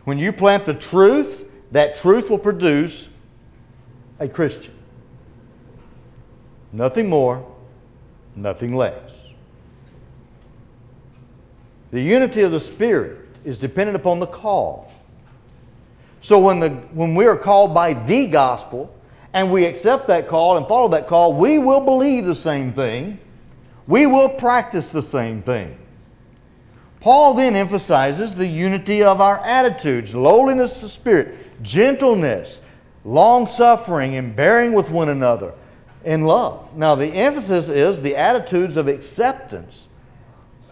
[0.05, 3.09] When you plant the truth, that truth will produce
[4.19, 4.73] a Christian.
[6.71, 7.45] Nothing more,
[8.35, 9.11] nothing less.
[11.91, 14.91] The unity of the Spirit is dependent upon the call.
[16.21, 18.93] So when, the, when we are called by the gospel
[19.33, 23.19] and we accept that call and follow that call, we will believe the same thing.
[23.87, 25.77] We will practice the same thing.
[27.03, 32.61] Paul then emphasizes the unity of our attitudes, lowliness of spirit, gentleness,
[33.03, 35.53] long suffering, and bearing with one another
[36.05, 36.73] in love.
[36.77, 39.89] Now, the emphasis is the attitudes of acceptance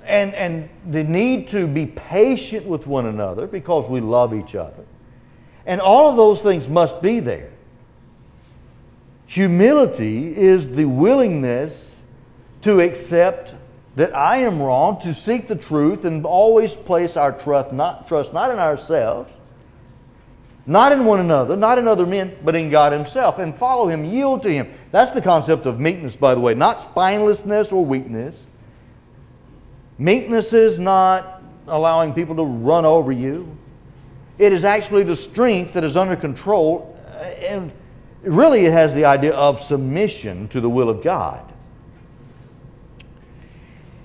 [0.05, 4.85] and, and the need to be patient with one another because we love each other.
[5.65, 7.51] And all of those things must be there.
[9.27, 11.87] Humility is the willingness
[12.61, 13.53] to accept
[13.95, 18.33] that I am wrong, to seek the truth and always place our trust not, trust
[18.33, 19.31] not in ourselves,
[20.65, 24.05] not in one another, not in other men, but in God Himself, and follow Him,
[24.05, 24.71] yield to Him.
[24.91, 28.35] That's the concept of meekness, by the way, not spinelessness or weakness.
[29.97, 33.57] Meekness is not allowing people to run over you.
[34.37, 37.71] It is actually the strength that is under control, and
[38.23, 41.50] really it has the idea of submission to the will of God.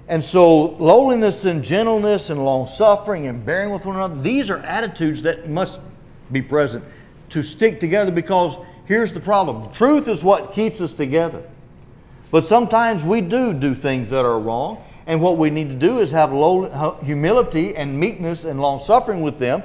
[0.08, 4.58] And so, lowliness and gentleness and long suffering and bearing with one another, these are
[4.58, 5.80] attitudes that must
[6.30, 6.84] be present
[7.30, 11.42] to stick together because here's the problem truth is what keeps us together.
[12.30, 15.98] But sometimes we do do things that are wrong, and what we need to do
[15.98, 19.62] is have low, humility and meekness and long suffering with them.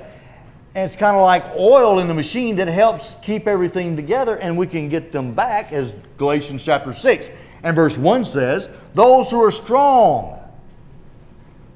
[0.74, 4.58] And it's kind of like oil in the machine that helps keep everything together, and
[4.58, 7.30] we can get them back, as Galatians chapter 6
[7.64, 10.40] and verse 1 says, Those who are strong,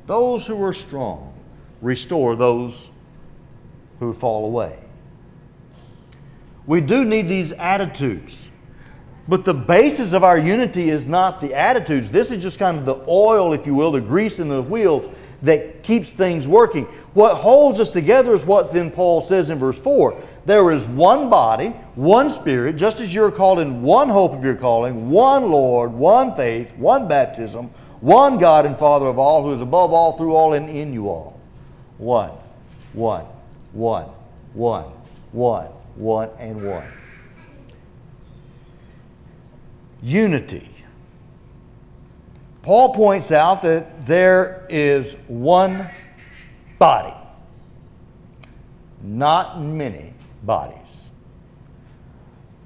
[0.08, 1.34] those who are strong,
[1.82, 2.74] restore those
[4.00, 4.78] who fall away.
[6.68, 8.36] We do need these attitudes.
[9.28, 12.12] But the basis of our unity is not the attitudes.
[12.12, 15.12] This is just kind of the oil, if you will, the grease in the wheels
[15.42, 16.86] that keeps things working.
[17.14, 21.30] What holds us together is what then Paul says in verse 4 there is one
[21.30, 25.92] body, one spirit, just as you're called in one hope of your calling, one Lord,
[25.92, 30.36] one faith, one baptism, one God and Father of all, who is above all, through
[30.36, 31.40] all, and in you all.
[31.98, 32.32] One,
[32.94, 33.26] one,
[33.72, 34.08] one,
[34.54, 34.92] one,
[35.32, 36.88] one, one, and one.
[40.04, 40.70] Unity.
[42.62, 45.90] Paul points out that there is one
[46.78, 47.14] body,
[49.02, 50.15] not many
[50.46, 50.78] bodies.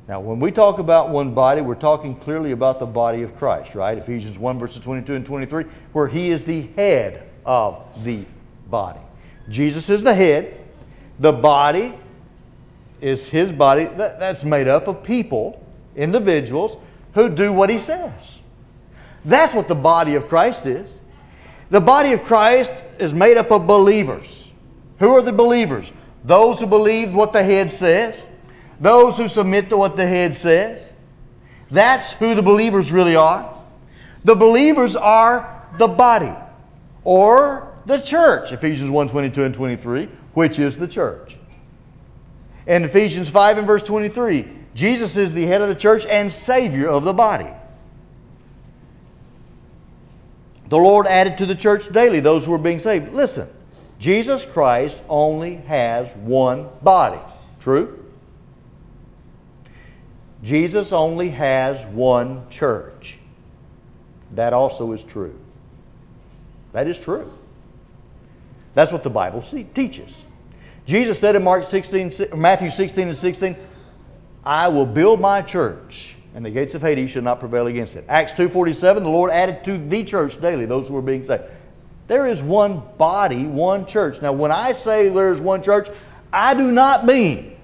[0.08, 3.76] Now, when we talk about one body, we're talking clearly about the body of Christ,
[3.76, 3.96] right?
[3.96, 8.26] Ephesians 1, verses 22 and 23, where he is the head of the
[8.72, 9.02] body.
[9.50, 10.58] Jesus is the head.
[11.20, 11.94] The body
[13.02, 13.86] is his body.
[13.86, 15.64] that's made up of people,
[15.96, 16.78] individuals,
[17.14, 18.12] who do what he says.
[19.26, 20.90] That's what the body of Christ is.
[21.70, 24.50] The body of Christ is made up of believers.
[24.98, 25.92] Who are the believers?
[26.30, 28.14] Those who believe what the head says,
[28.80, 30.80] those who submit to what the head says.
[31.72, 33.60] That's who the believers really are.
[34.26, 36.32] The believers are the body
[37.04, 41.36] or the church, Ephesians 1 22 and 23, which is the church.
[42.68, 46.90] In Ephesians 5 and verse 23, Jesus is the head of the church and Savior
[46.90, 47.50] of the body.
[50.68, 53.16] The Lord added to the church daily those who are being saved.
[53.16, 53.50] Listen,
[54.00, 57.20] Jesus Christ only has one body.
[57.60, 58.06] True?
[60.42, 63.20] Jesus only has one church.
[64.36, 65.38] That also is true.
[66.72, 67.32] That is true.
[68.74, 70.14] That's what the Bible teaches.
[70.86, 73.56] Jesus said in Mark 16, Matthew 16 and 16,
[74.46, 78.06] I will build my church, and the gates of Hades shall not prevail against it.
[78.08, 81.44] Acts 2.47, the Lord added to the church daily those who were being saved.
[82.10, 84.20] There is one body, one church.
[84.20, 85.88] Now, when I say there's one church,
[86.34, 87.56] I do not mean,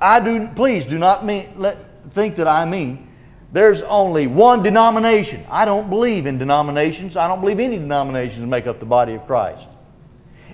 [0.00, 1.76] I do, please do not mean, let,
[2.14, 3.08] think that I mean,
[3.52, 5.44] there's only one denomination.
[5.50, 7.16] I don't believe in denominations.
[7.16, 9.66] I don't believe any denominations make up the body of Christ.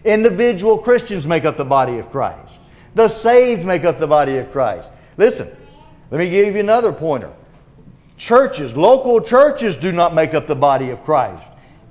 [0.02, 2.54] Individual Christians make up the body of Christ.
[2.94, 4.88] The saved make up the body of Christ.
[5.18, 5.54] Listen,
[6.10, 7.32] let me give you another pointer.
[8.16, 11.44] Churches, local churches do not make up the body of Christ.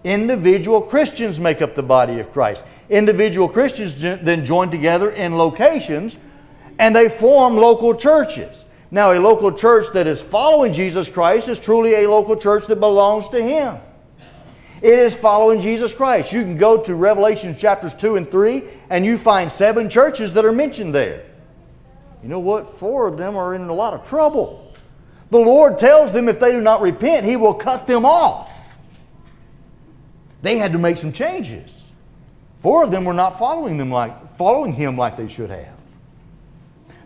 [0.03, 2.63] Individual Christians make up the body of Christ.
[2.89, 6.15] Individual Christians then join together in locations
[6.79, 8.55] and they form local churches.
[8.91, 12.77] Now, a local church that is following Jesus Christ is truly a local church that
[12.77, 13.77] belongs to Him.
[14.81, 16.31] It is following Jesus Christ.
[16.31, 20.45] You can go to Revelation chapters 2 and 3, and you find seven churches that
[20.45, 21.25] are mentioned there.
[22.23, 22.79] You know what?
[22.79, 24.73] Four of them are in a lot of trouble.
[25.31, 28.49] The Lord tells them if they do not repent, He will cut them off.
[30.41, 31.69] They had to make some changes.
[32.61, 35.75] Four of them were not following them like following Him like they should have.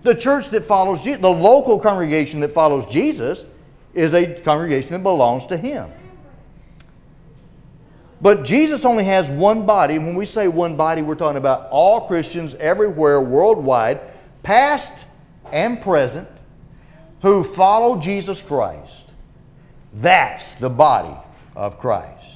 [0.03, 3.45] The church that follows Jesus, the local congregation that follows Jesus,
[3.93, 5.89] is a congregation that belongs to Him.
[8.21, 9.99] But Jesus only has one body.
[9.99, 13.99] When we say one body, we're talking about all Christians everywhere, worldwide,
[14.43, 14.93] past
[15.51, 16.27] and present,
[17.21, 19.11] who follow Jesus Christ.
[19.95, 21.15] That's the body
[21.55, 22.32] of Christ.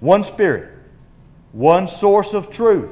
[0.00, 0.72] One Spirit,
[1.52, 2.90] one source of truth.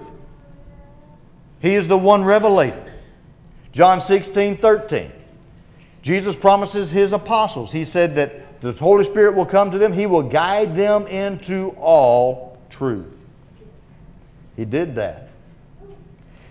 [1.61, 2.93] He is the one revelator.
[3.73, 5.13] John 16, 13.
[6.03, 10.07] Jesus promises his apostles, he said that the Holy Spirit will come to them, he
[10.07, 13.07] will guide them into all truth.
[14.57, 15.29] He did that.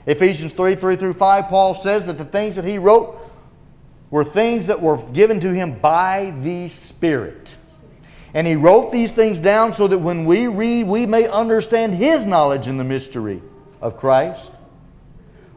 [0.06, 3.20] Ephesians 3 3 through 5, Paul says that the things that he wrote
[4.10, 7.50] were things that were given to him by the Spirit.
[8.34, 12.26] And he wrote these things down so that when we read, we may understand his
[12.26, 13.42] knowledge in the mystery
[13.82, 14.52] of Christ.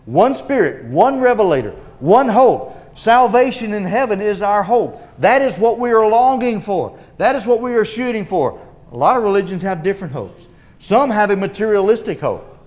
[0.06, 2.76] One Spirit, one Revelator, one hope.
[2.96, 5.00] Salvation in heaven is our hope.
[5.18, 6.98] That is what we are longing for.
[7.18, 8.60] That is what we are shooting for.
[8.92, 10.46] A lot of religions have different hopes.
[10.80, 12.58] Some have a materialistic hope,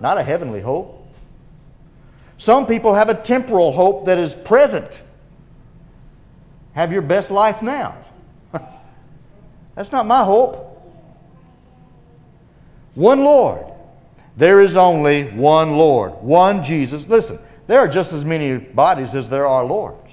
[0.00, 1.06] not a heavenly hope.
[2.38, 5.02] Some people have a temporal hope that is present.
[6.72, 7.96] Have your best life now.
[9.76, 10.66] That's not my hope.
[12.94, 13.64] One Lord.
[14.36, 17.06] There is only one Lord, one Jesus.
[17.06, 20.10] Listen, there are just as many bodies as there are lords.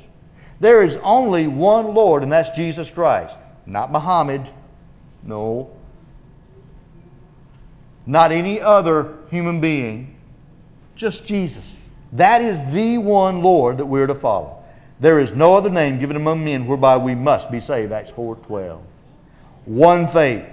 [0.60, 3.38] There is only one Lord, and that's Jesus Christ.
[3.66, 4.50] Not Muhammad.
[5.24, 5.72] No.
[8.06, 10.16] Not any other human being.
[10.96, 11.82] Just Jesus.
[12.14, 14.64] That is the one Lord that we're to follow.
[15.00, 17.92] There is no other name given among men whereby we must be saved.
[17.92, 18.80] Acts 4:12.
[19.66, 20.46] One faith,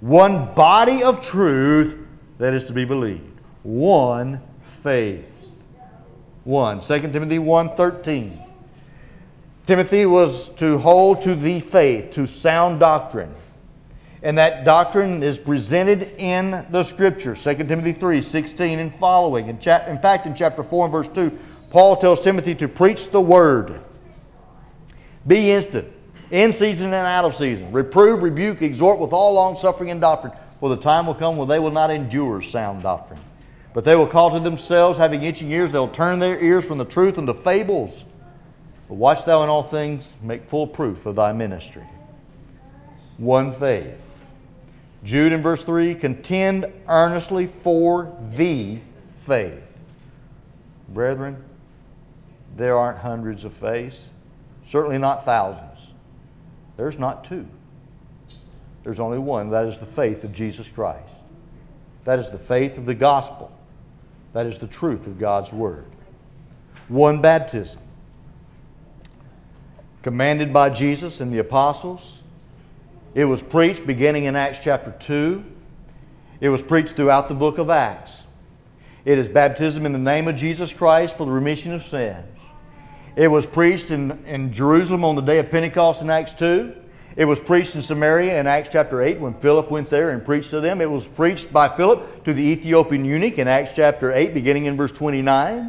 [0.00, 1.96] one body of truth
[2.38, 3.40] that is to be believed.
[3.62, 4.40] One
[4.82, 5.26] faith.
[6.44, 6.80] One.
[6.80, 8.32] 2 Timothy 1:13.
[9.66, 13.34] Timothy was to hold to the faith, to sound doctrine.
[14.22, 17.36] And that doctrine is presented in the Scripture.
[17.36, 19.48] 2 Timothy 3, 16 and following.
[19.48, 21.38] In, in fact, in chapter 4 and verse 2,
[21.70, 23.80] Paul tells Timothy to preach the word.
[25.26, 25.86] Be instant,
[26.30, 27.72] in season and out of season.
[27.72, 30.32] Reprove, rebuke, exhort with all long suffering and doctrine.
[30.60, 33.20] For the time will come when they will not endure sound doctrine.
[33.74, 36.84] But they will call to themselves, having itching ears, they'll turn their ears from the
[36.84, 38.04] truth unto fables.
[38.88, 41.84] But watch thou in all things, make full proof of thy ministry.
[43.18, 43.94] One faith.
[45.04, 48.80] Jude in verse 3 contend earnestly for the
[49.26, 49.62] faith.
[50.88, 51.44] Brethren,
[52.56, 53.98] there aren't hundreds of faiths,
[54.70, 55.67] certainly not thousands.
[56.78, 57.44] There's not two.
[58.84, 59.50] There's only one.
[59.50, 61.12] That is the faith of Jesus Christ.
[62.04, 63.52] That is the faith of the gospel.
[64.32, 65.84] That is the truth of God's Word.
[66.86, 67.80] One baptism.
[70.02, 72.18] Commanded by Jesus and the apostles.
[73.14, 75.44] It was preached beginning in Acts chapter 2.
[76.40, 78.12] It was preached throughout the book of Acts.
[79.04, 82.24] It is baptism in the name of Jesus Christ for the remission of sins.
[83.18, 86.72] It was preached in, in Jerusalem on the day of Pentecost in Acts 2.
[87.16, 90.50] It was preached in Samaria in Acts chapter 8 when Philip went there and preached
[90.50, 90.80] to them.
[90.80, 94.76] It was preached by Philip to the Ethiopian eunuch in Acts chapter 8, beginning in
[94.76, 95.68] verse 29.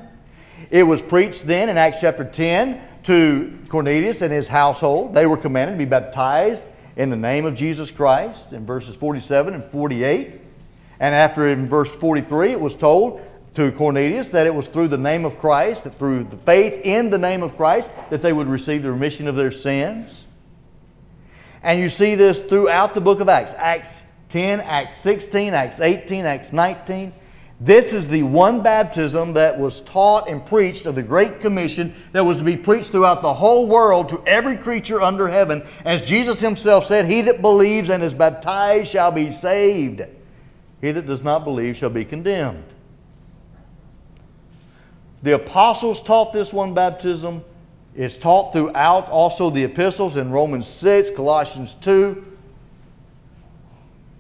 [0.70, 5.16] It was preached then in Acts chapter 10 to Cornelius and his household.
[5.16, 6.62] They were commanded to be baptized
[6.98, 10.40] in the name of Jesus Christ in verses 47 and 48.
[11.00, 13.22] And after in verse 43, it was told
[13.56, 17.10] to Cornelius that it was through the name of Christ, that through the faith in
[17.10, 20.14] the name of Christ, that they would receive the remission of their sins.
[21.62, 23.94] And you see this throughout the book of Acts Acts
[24.30, 27.14] 10, Acts 16, Acts 18, Acts 19.
[27.62, 32.24] This is the one baptism that was taught and preached of the Great Commission that
[32.24, 35.68] was to be preached throughout the whole world to every creature under heaven.
[35.84, 40.04] As Jesus himself said, He that believes and is baptized shall be saved.
[40.80, 42.64] He that does not believe shall be condemned.
[45.24, 47.44] The apostles taught this one baptism.
[47.96, 52.26] It's taught throughout also the epistles in Romans 6, Colossians 2,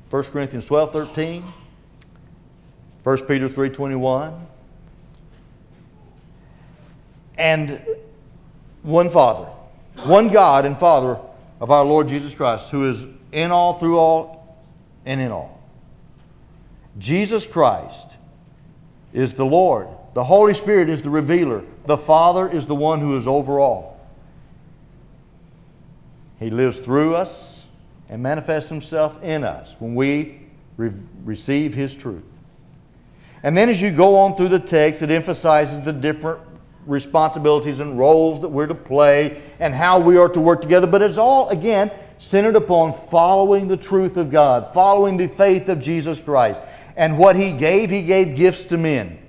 [0.10, 1.44] 1 Corinthians 12, 13,
[3.04, 4.48] 1 Peter 3, 21.
[7.38, 7.82] And
[8.84, 9.46] one Father,
[10.04, 11.20] one God and Father
[11.62, 14.58] of our Lord Jesus Christ, who is in all, through all,
[15.06, 15.62] and in all.
[16.98, 18.08] Jesus Christ
[19.14, 19.88] is the Lord.
[20.14, 21.64] The Holy Spirit is the revealer.
[21.86, 24.00] The Father is the one who is over all.
[26.40, 27.66] He lives through us
[28.10, 30.42] and manifests himself in us when we
[30.78, 30.92] re-
[31.24, 32.24] receive his truth.
[33.44, 36.40] And then as you go on through the text, it emphasizes the different
[36.86, 40.88] responsibilities and roles that we're to play and how we are to work together.
[40.88, 45.80] But it's all, again, centered upon following the truth of God, following the faith of
[45.80, 46.60] Jesus Christ.
[46.98, 49.20] And what he gave, he gave gifts to men.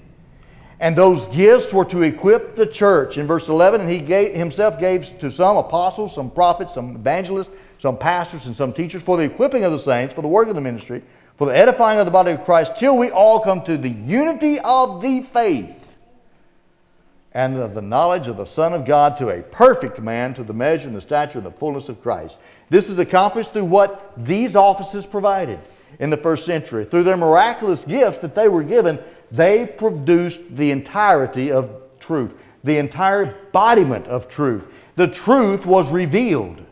[0.81, 3.19] And those gifts were to equip the church.
[3.19, 7.51] In verse 11, and he gave, himself gave to some apostles, some prophets, some evangelists,
[7.81, 10.55] some pastors, and some teachers for the equipping of the saints, for the work of
[10.55, 11.03] the ministry,
[11.37, 14.59] for the edifying of the body of Christ, till we all come to the unity
[14.59, 15.77] of the faith
[17.33, 20.53] and of the knowledge of the Son of God to a perfect man, to the
[20.53, 22.37] measure and the stature and the fullness of Christ.
[22.71, 25.61] This is accomplished through what these offices provided
[25.99, 26.87] in the first century.
[26.87, 28.99] Through their miraculous gifts that they were given,
[29.31, 31.71] they produced the entirety of
[32.01, 34.65] truth, the entire embodiment of truth.
[34.97, 36.65] The truth was revealed.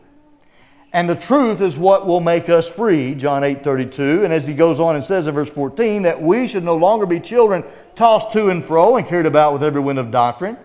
[0.91, 4.23] And the truth is what will make us free, John 8 32.
[4.23, 7.05] And as he goes on and says in verse 14, that we should no longer
[7.05, 7.63] be children
[7.95, 10.57] tossed to and fro and carried about with every wind of doctrine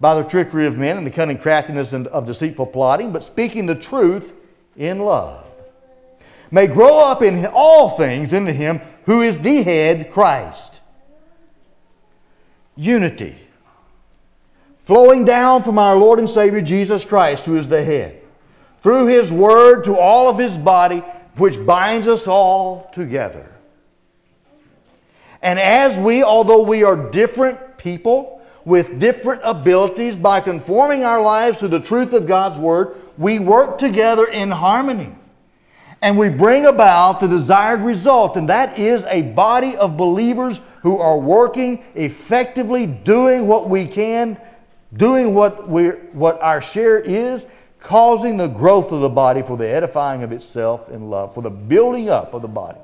[0.00, 3.74] by the trickery of men and the cunning craftiness of deceitful plotting, but speaking the
[3.74, 4.32] truth
[4.76, 5.44] in love,
[6.50, 10.80] may grow up in all things into him who is the head, Christ.
[12.76, 13.36] Unity.
[14.84, 18.20] Flowing down from our Lord and Savior Jesus Christ, who is the head,
[18.82, 21.02] through his word to all of his body,
[21.36, 23.50] which binds us all together.
[25.40, 31.58] And as we, although we are different people with different abilities, by conforming our lives
[31.58, 35.14] to the truth of God's Word, we work together in harmony.
[36.00, 40.98] And we bring about the desired result, and that is a body of believers who
[40.98, 44.38] are working effectively, doing what we can,
[44.92, 47.46] doing what, we what our share is,
[47.80, 51.48] causing the growth of the body for the edifying of itself in love, for the
[51.48, 52.78] building up of the body.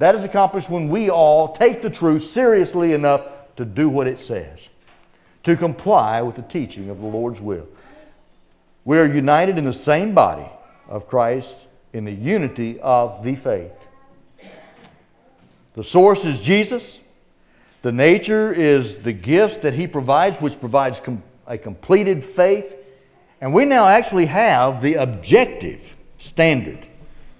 [0.00, 3.22] That is accomplished when we all take the truth seriously enough
[3.56, 4.58] to do what it says,
[5.44, 7.68] to comply with the teaching of the Lord's will.
[8.84, 10.50] We are united in the same body
[10.88, 11.54] of Christ
[11.92, 13.70] in the unity of the faith.
[15.74, 16.98] The source is Jesus.
[17.88, 22.76] The nature is the gifts that he provides, which provides com- a completed faith.
[23.40, 25.82] And we now actually have the objective
[26.18, 26.86] standard.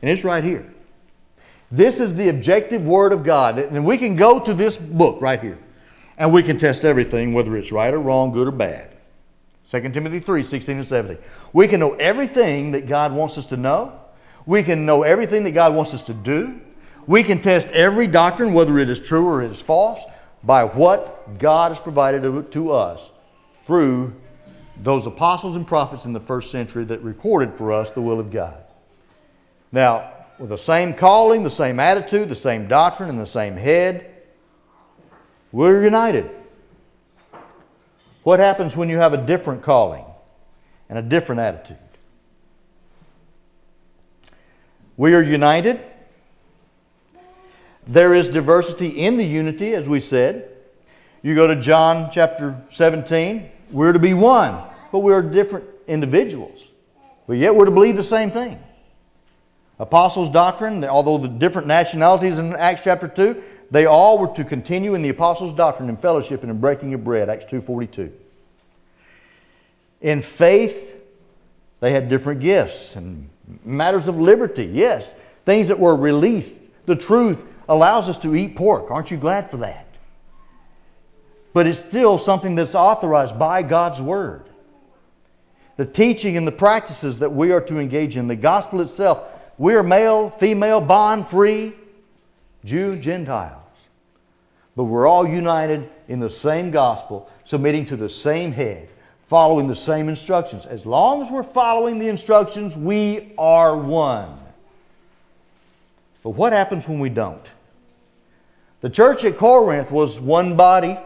[0.01, 0.73] And it's right here.
[1.71, 3.59] This is the objective Word of God.
[3.59, 5.59] And we can go to this book right here.
[6.17, 8.97] And we can test everything, whether it's right or wrong, good or bad.
[9.71, 11.23] 2 Timothy 3 16 and 17.
[11.53, 14.01] We can know everything that God wants us to know.
[14.47, 16.59] We can know everything that God wants us to do.
[17.07, 20.01] We can test every doctrine, whether it is true or it is false,
[20.43, 23.11] by what God has provided to us
[23.65, 24.15] through
[24.83, 28.31] those apostles and prophets in the first century that recorded for us the will of
[28.31, 28.63] God.
[29.73, 34.15] Now, with the same calling, the same attitude, the same doctrine, and the same head,
[35.51, 36.31] we're united.
[38.23, 40.05] What happens when you have a different calling
[40.89, 41.79] and a different attitude?
[44.97, 45.81] We are united.
[47.89, 50.51] There is diversity in the unity, as we said.
[51.23, 54.63] You go to John chapter 17, we're to be one,
[54.93, 56.63] but we're different individuals.
[57.27, 58.59] But yet we're to believe the same thing.
[59.79, 64.95] Apostles' doctrine, although the different nationalities in Acts chapter 2, they all were to continue
[64.95, 68.11] in the apostles' doctrine and fellowship and in breaking of bread, Acts 2.42.
[70.03, 70.95] In faith,
[71.81, 73.31] they had different gifts and
[73.65, 75.09] matters of liberty, yes,
[75.47, 76.55] things that were released.
[76.87, 77.39] The truth
[77.69, 78.91] allows us to eat pork.
[78.91, 79.87] Aren't you glad for that?
[81.53, 84.45] But it's still something that's authorized by God's Word.
[85.77, 89.75] The teaching and the practices that we are to engage in, the gospel itself, we
[89.75, 91.75] are male, female, bond, free,
[92.65, 93.63] Jew, Gentiles.
[94.77, 98.89] But we're all united in the same gospel, submitting to the same head,
[99.29, 100.67] following the same instructions.
[100.67, 104.39] As long as we're following the instructions, we are one.
[106.23, 107.45] But what happens when we don't?
[108.81, 110.99] The church at Corinth was one body,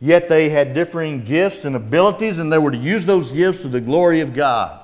[0.00, 3.68] yet they had differing gifts and abilities, and they were to use those gifts to
[3.68, 4.80] the glory of God.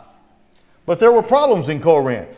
[0.86, 2.36] But there were problems in Corinth.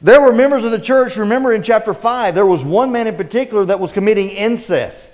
[0.00, 3.16] There were members of the church, remember in chapter 5, there was one man in
[3.16, 5.12] particular that was committing incest.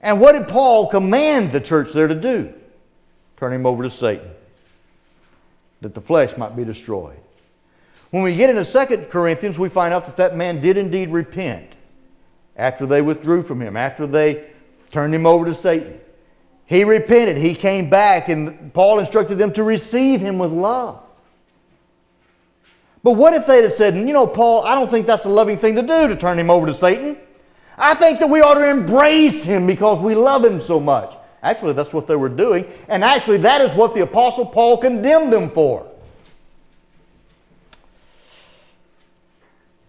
[0.00, 2.52] And what did Paul command the church there to do?
[3.36, 4.30] Turn him over to Satan.
[5.80, 7.18] that the flesh might be destroyed.
[8.10, 11.72] When we get into 2 Corinthians, we find out that that man did indeed repent
[12.56, 14.46] after they withdrew from him, after they
[14.90, 16.00] turned him over to Satan.
[16.64, 17.36] He repented.
[17.36, 21.00] He came back, and Paul instructed them to receive him with love.
[23.02, 25.58] But what if they'd have said, you know, Paul, I don't think that's a loving
[25.58, 27.16] thing to do to turn him over to Satan.
[27.76, 31.14] I think that we ought to embrace him because we love him so much.
[31.42, 32.66] Actually, that's what they were doing.
[32.88, 35.86] And actually, that is what the Apostle Paul condemned them for.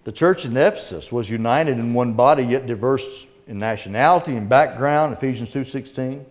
[0.09, 5.13] The church in Ephesus was united in one body, yet diverse in nationality and background,
[5.13, 6.25] Ephesians 2.16.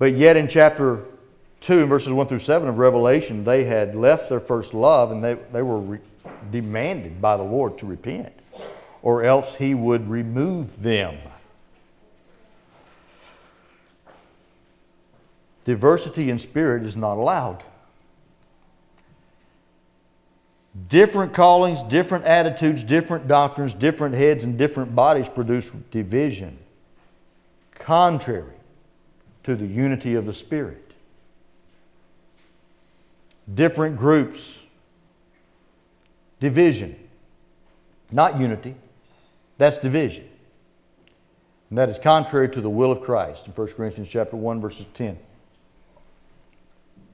[0.00, 1.04] But yet in chapter
[1.60, 5.34] 2, verses 1 through 7 of Revelation, they had left their first love and they,
[5.52, 5.98] they were re-
[6.50, 8.32] demanded by the Lord to repent,
[9.02, 11.18] or else he would remove them.
[15.64, 17.62] Diversity in spirit is not allowed.
[20.88, 26.58] Different callings, different attitudes, different doctrines, different heads, and different bodies produce division,
[27.74, 28.54] contrary
[29.44, 30.92] to the unity of the Spirit.
[33.54, 34.56] Different groups,
[36.40, 36.96] division,
[38.10, 38.74] not unity.
[39.58, 40.28] That's division.
[41.68, 44.86] And that is contrary to the will of Christ in 1 Corinthians chapter 1 verses
[44.94, 45.18] 10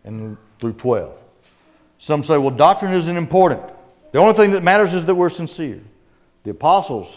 [0.04, 1.16] and through 12.
[1.98, 3.62] Some say, well, doctrine isn't important.
[4.12, 5.80] The only thing that matters is that we're sincere.
[6.44, 7.12] The apostles'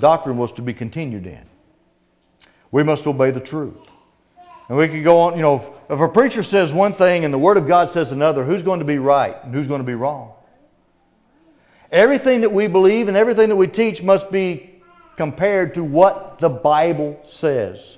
[0.00, 1.44] doctrine was to be continued in.
[2.70, 3.76] We must obey the truth.
[4.68, 7.38] And we could go on, you know, if a preacher says one thing and the
[7.38, 9.94] Word of God says another, who's going to be right and who's going to be
[9.94, 10.32] wrong?
[11.90, 14.82] Everything that we believe and everything that we teach must be
[15.16, 17.96] compared to what the Bible says.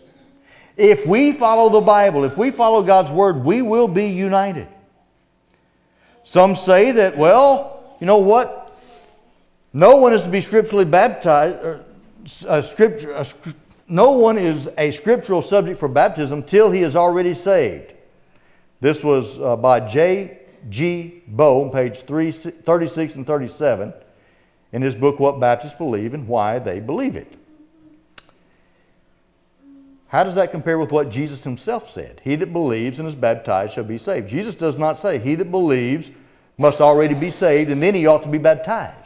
[0.77, 4.69] If we follow the Bible, if we follow God's Word, we will be united.
[6.25, 8.77] Some say that, well, you know what?
[9.73, 11.57] No one is to be scripturally baptized.
[12.47, 13.25] Or scripture,
[13.89, 17.93] no one is a scriptural subject for baptism till he is already saved.
[18.81, 20.39] This was uh, by J.
[20.69, 21.23] G.
[21.27, 23.93] Bow, page 3, 36 and 37,
[24.73, 27.35] in his book, What Baptists Believe and Why They Believe It.
[30.11, 32.21] How does that compare with what Jesus himself said?
[32.25, 34.29] He that believes and is baptized shall be saved.
[34.29, 36.11] Jesus does not say, He that believes
[36.59, 38.97] must already be saved and then he ought to be baptized.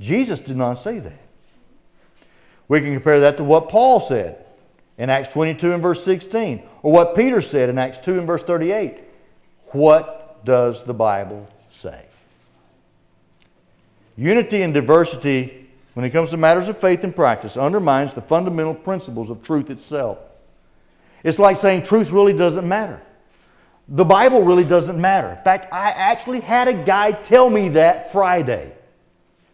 [0.00, 1.20] Jesus did not say that.
[2.66, 4.44] We can compare that to what Paul said
[4.98, 8.42] in Acts 22 and verse 16, or what Peter said in Acts 2 and verse
[8.42, 8.98] 38.
[9.68, 11.48] What does the Bible
[11.80, 12.04] say?
[14.16, 15.61] Unity and diversity
[15.94, 19.70] when it comes to matters of faith and practice, undermines the fundamental principles of truth
[19.70, 20.18] itself.
[21.22, 23.00] It's like saying truth really doesn't matter.
[23.88, 25.28] The Bible really doesn't matter.
[25.28, 28.72] In fact, I actually had a guy tell me that Friday.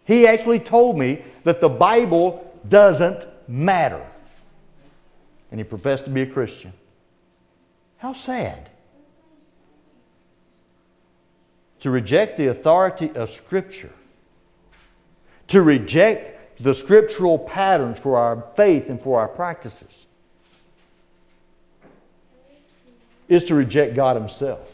[0.05, 4.07] He actually told me that the Bible doesn't matter.
[5.51, 6.72] And he professed to be a Christian.
[7.97, 8.70] How sad.
[11.80, 13.93] To reject the authority of Scripture
[15.49, 19.88] to reject the scriptural patterns for our faith and for our practices
[23.28, 24.66] is to reject God Himself,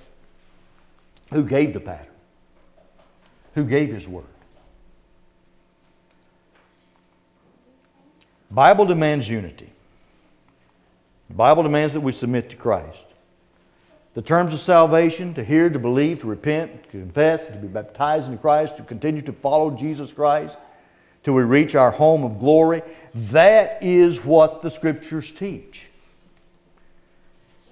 [1.33, 2.07] who gave the pattern,
[3.55, 4.25] who gave His Word.
[8.51, 9.70] Bible demands unity.
[11.29, 12.99] The Bible demands that we submit to Christ.
[14.14, 18.29] The terms of salvation, to hear, to believe, to repent, to confess, to be baptized
[18.29, 20.57] in Christ, to continue to follow Jesus Christ,
[21.25, 22.83] till we reach our home of glory.
[23.14, 25.87] That is what the Scriptures teach.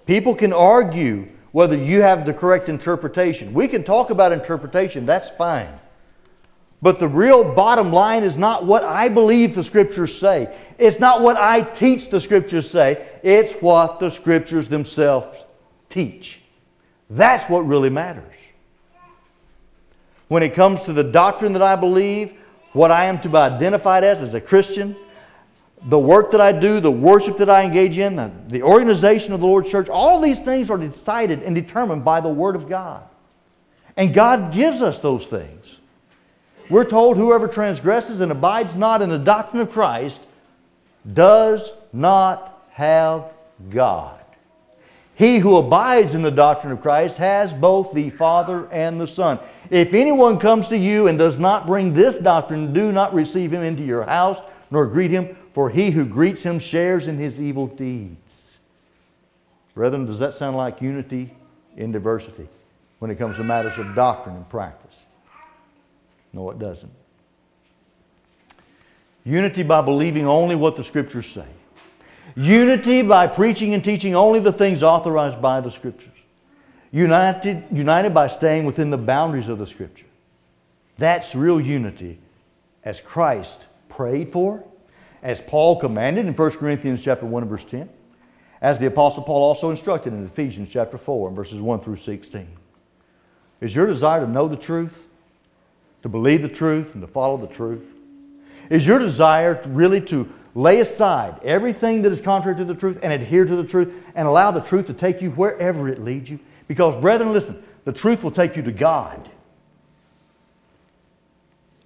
[0.07, 3.53] People can argue whether you have the correct interpretation.
[3.53, 5.79] We can talk about interpretation, that's fine.
[6.81, 10.53] But the real bottom line is not what I believe the Scriptures say.
[10.79, 13.07] It's not what I teach the Scriptures say.
[13.23, 15.39] It's what the Scriptures themselves
[15.91, 16.41] teach.
[17.11, 18.25] That's what really matters.
[20.29, 22.33] When it comes to the doctrine that I believe,
[22.73, 24.97] what I am to be identified as as a Christian,
[25.87, 29.41] the work that I do, the worship that I engage in, the, the organization of
[29.41, 33.03] the Lord's church, all these things are decided and determined by the Word of God.
[33.97, 35.77] And God gives us those things.
[36.71, 40.21] We're told whoever transgresses and abides not in the doctrine of Christ
[41.13, 43.33] does not have
[43.71, 44.21] God.
[45.15, 49.39] He who abides in the doctrine of Christ has both the Father and the Son.
[49.73, 53.63] If anyone comes to you and does not bring this doctrine, do not receive him
[53.63, 54.39] into your house,
[54.71, 58.19] nor greet him, for he who greets him shares in his evil deeds.
[59.75, 61.35] Brethren, does that sound like unity
[61.79, 62.49] in diversity
[62.99, 64.95] when it comes to matters of doctrine and practice.
[66.35, 66.93] No, it doesn't.
[69.25, 71.47] Unity by believing only what the Scriptures say.
[72.37, 76.12] Unity by preaching and teaching only the things authorized by the Scriptures.
[76.93, 80.05] United, united by staying within the boundaries of the Scripture.
[80.99, 82.19] That's real unity
[82.85, 83.57] as Christ
[83.89, 84.63] prayed for,
[85.23, 87.89] as Paul commanded in 1 Corinthians chapter 1 and verse 10,
[88.61, 92.47] as the Apostle Paul also instructed in Ephesians chapter 4 and verses 1 through 16.
[93.63, 94.95] Is your desire to know the truth,
[96.03, 97.85] to believe the truth, and to follow the truth?
[98.69, 103.13] Is your desire really to lay aside everything that is contrary to the truth and
[103.13, 106.39] adhere to the truth and allow the truth to take you wherever it leads you?
[106.69, 109.31] Because, brethren, listen, the truth will take you to God.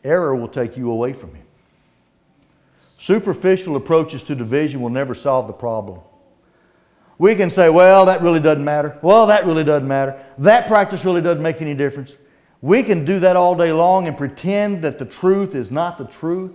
[0.04, 1.44] Error will take you away from Him.
[3.00, 6.00] Superficial approaches to division will never solve the problem.
[7.18, 8.98] We can say, well, that really doesn't matter.
[9.02, 10.22] Well, that really doesn't matter.
[10.38, 12.12] That practice really doesn't make any difference.
[12.60, 16.06] We can do that all day long and pretend that the truth is not the
[16.06, 16.52] truth.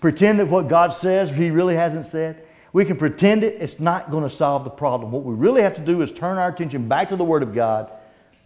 [0.00, 2.43] Pretend that what God says He really hasn't said.
[2.74, 3.62] We can pretend it.
[3.62, 5.12] It's not going to solve the problem.
[5.12, 7.54] What we really have to do is turn our attention back to the Word of
[7.54, 7.90] God,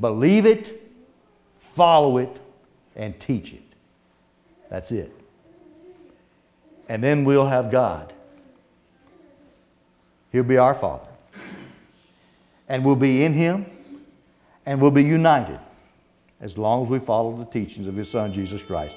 [0.01, 0.83] believe it,
[1.75, 2.39] follow it,
[2.95, 3.63] and teach it.
[4.69, 5.11] That's it.
[6.91, 8.13] And then we'll have God.
[10.31, 11.09] He'll be our Father.
[12.69, 13.65] And we'll be in Him,
[14.67, 15.59] and we'll be united
[16.43, 18.95] as long as we follow the teachings of His Son, Jesus Christ.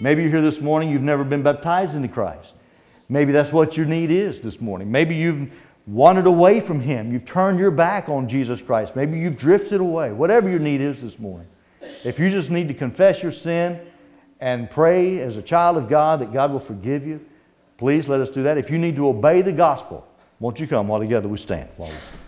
[0.00, 2.52] Maybe you're here this morning, you've never been baptized into Christ.
[3.08, 4.90] Maybe that's what your need is this morning.
[4.90, 5.50] Maybe you've
[5.86, 7.12] wandered away from Him.
[7.12, 8.94] You've turned your back on Jesus Christ.
[8.94, 10.12] Maybe you've drifted away.
[10.12, 11.48] Whatever your need is this morning.
[12.04, 13.80] If you just need to confess your sin
[14.40, 17.20] and pray as a child of God that God will forgive you,
[17.78, 18.58] please let us do that.
[18.58, 20.06] If you need to obey the gospel,
[20.38, 21.70] won't you come while together we stand?
[21.76, 22.27] While we stand.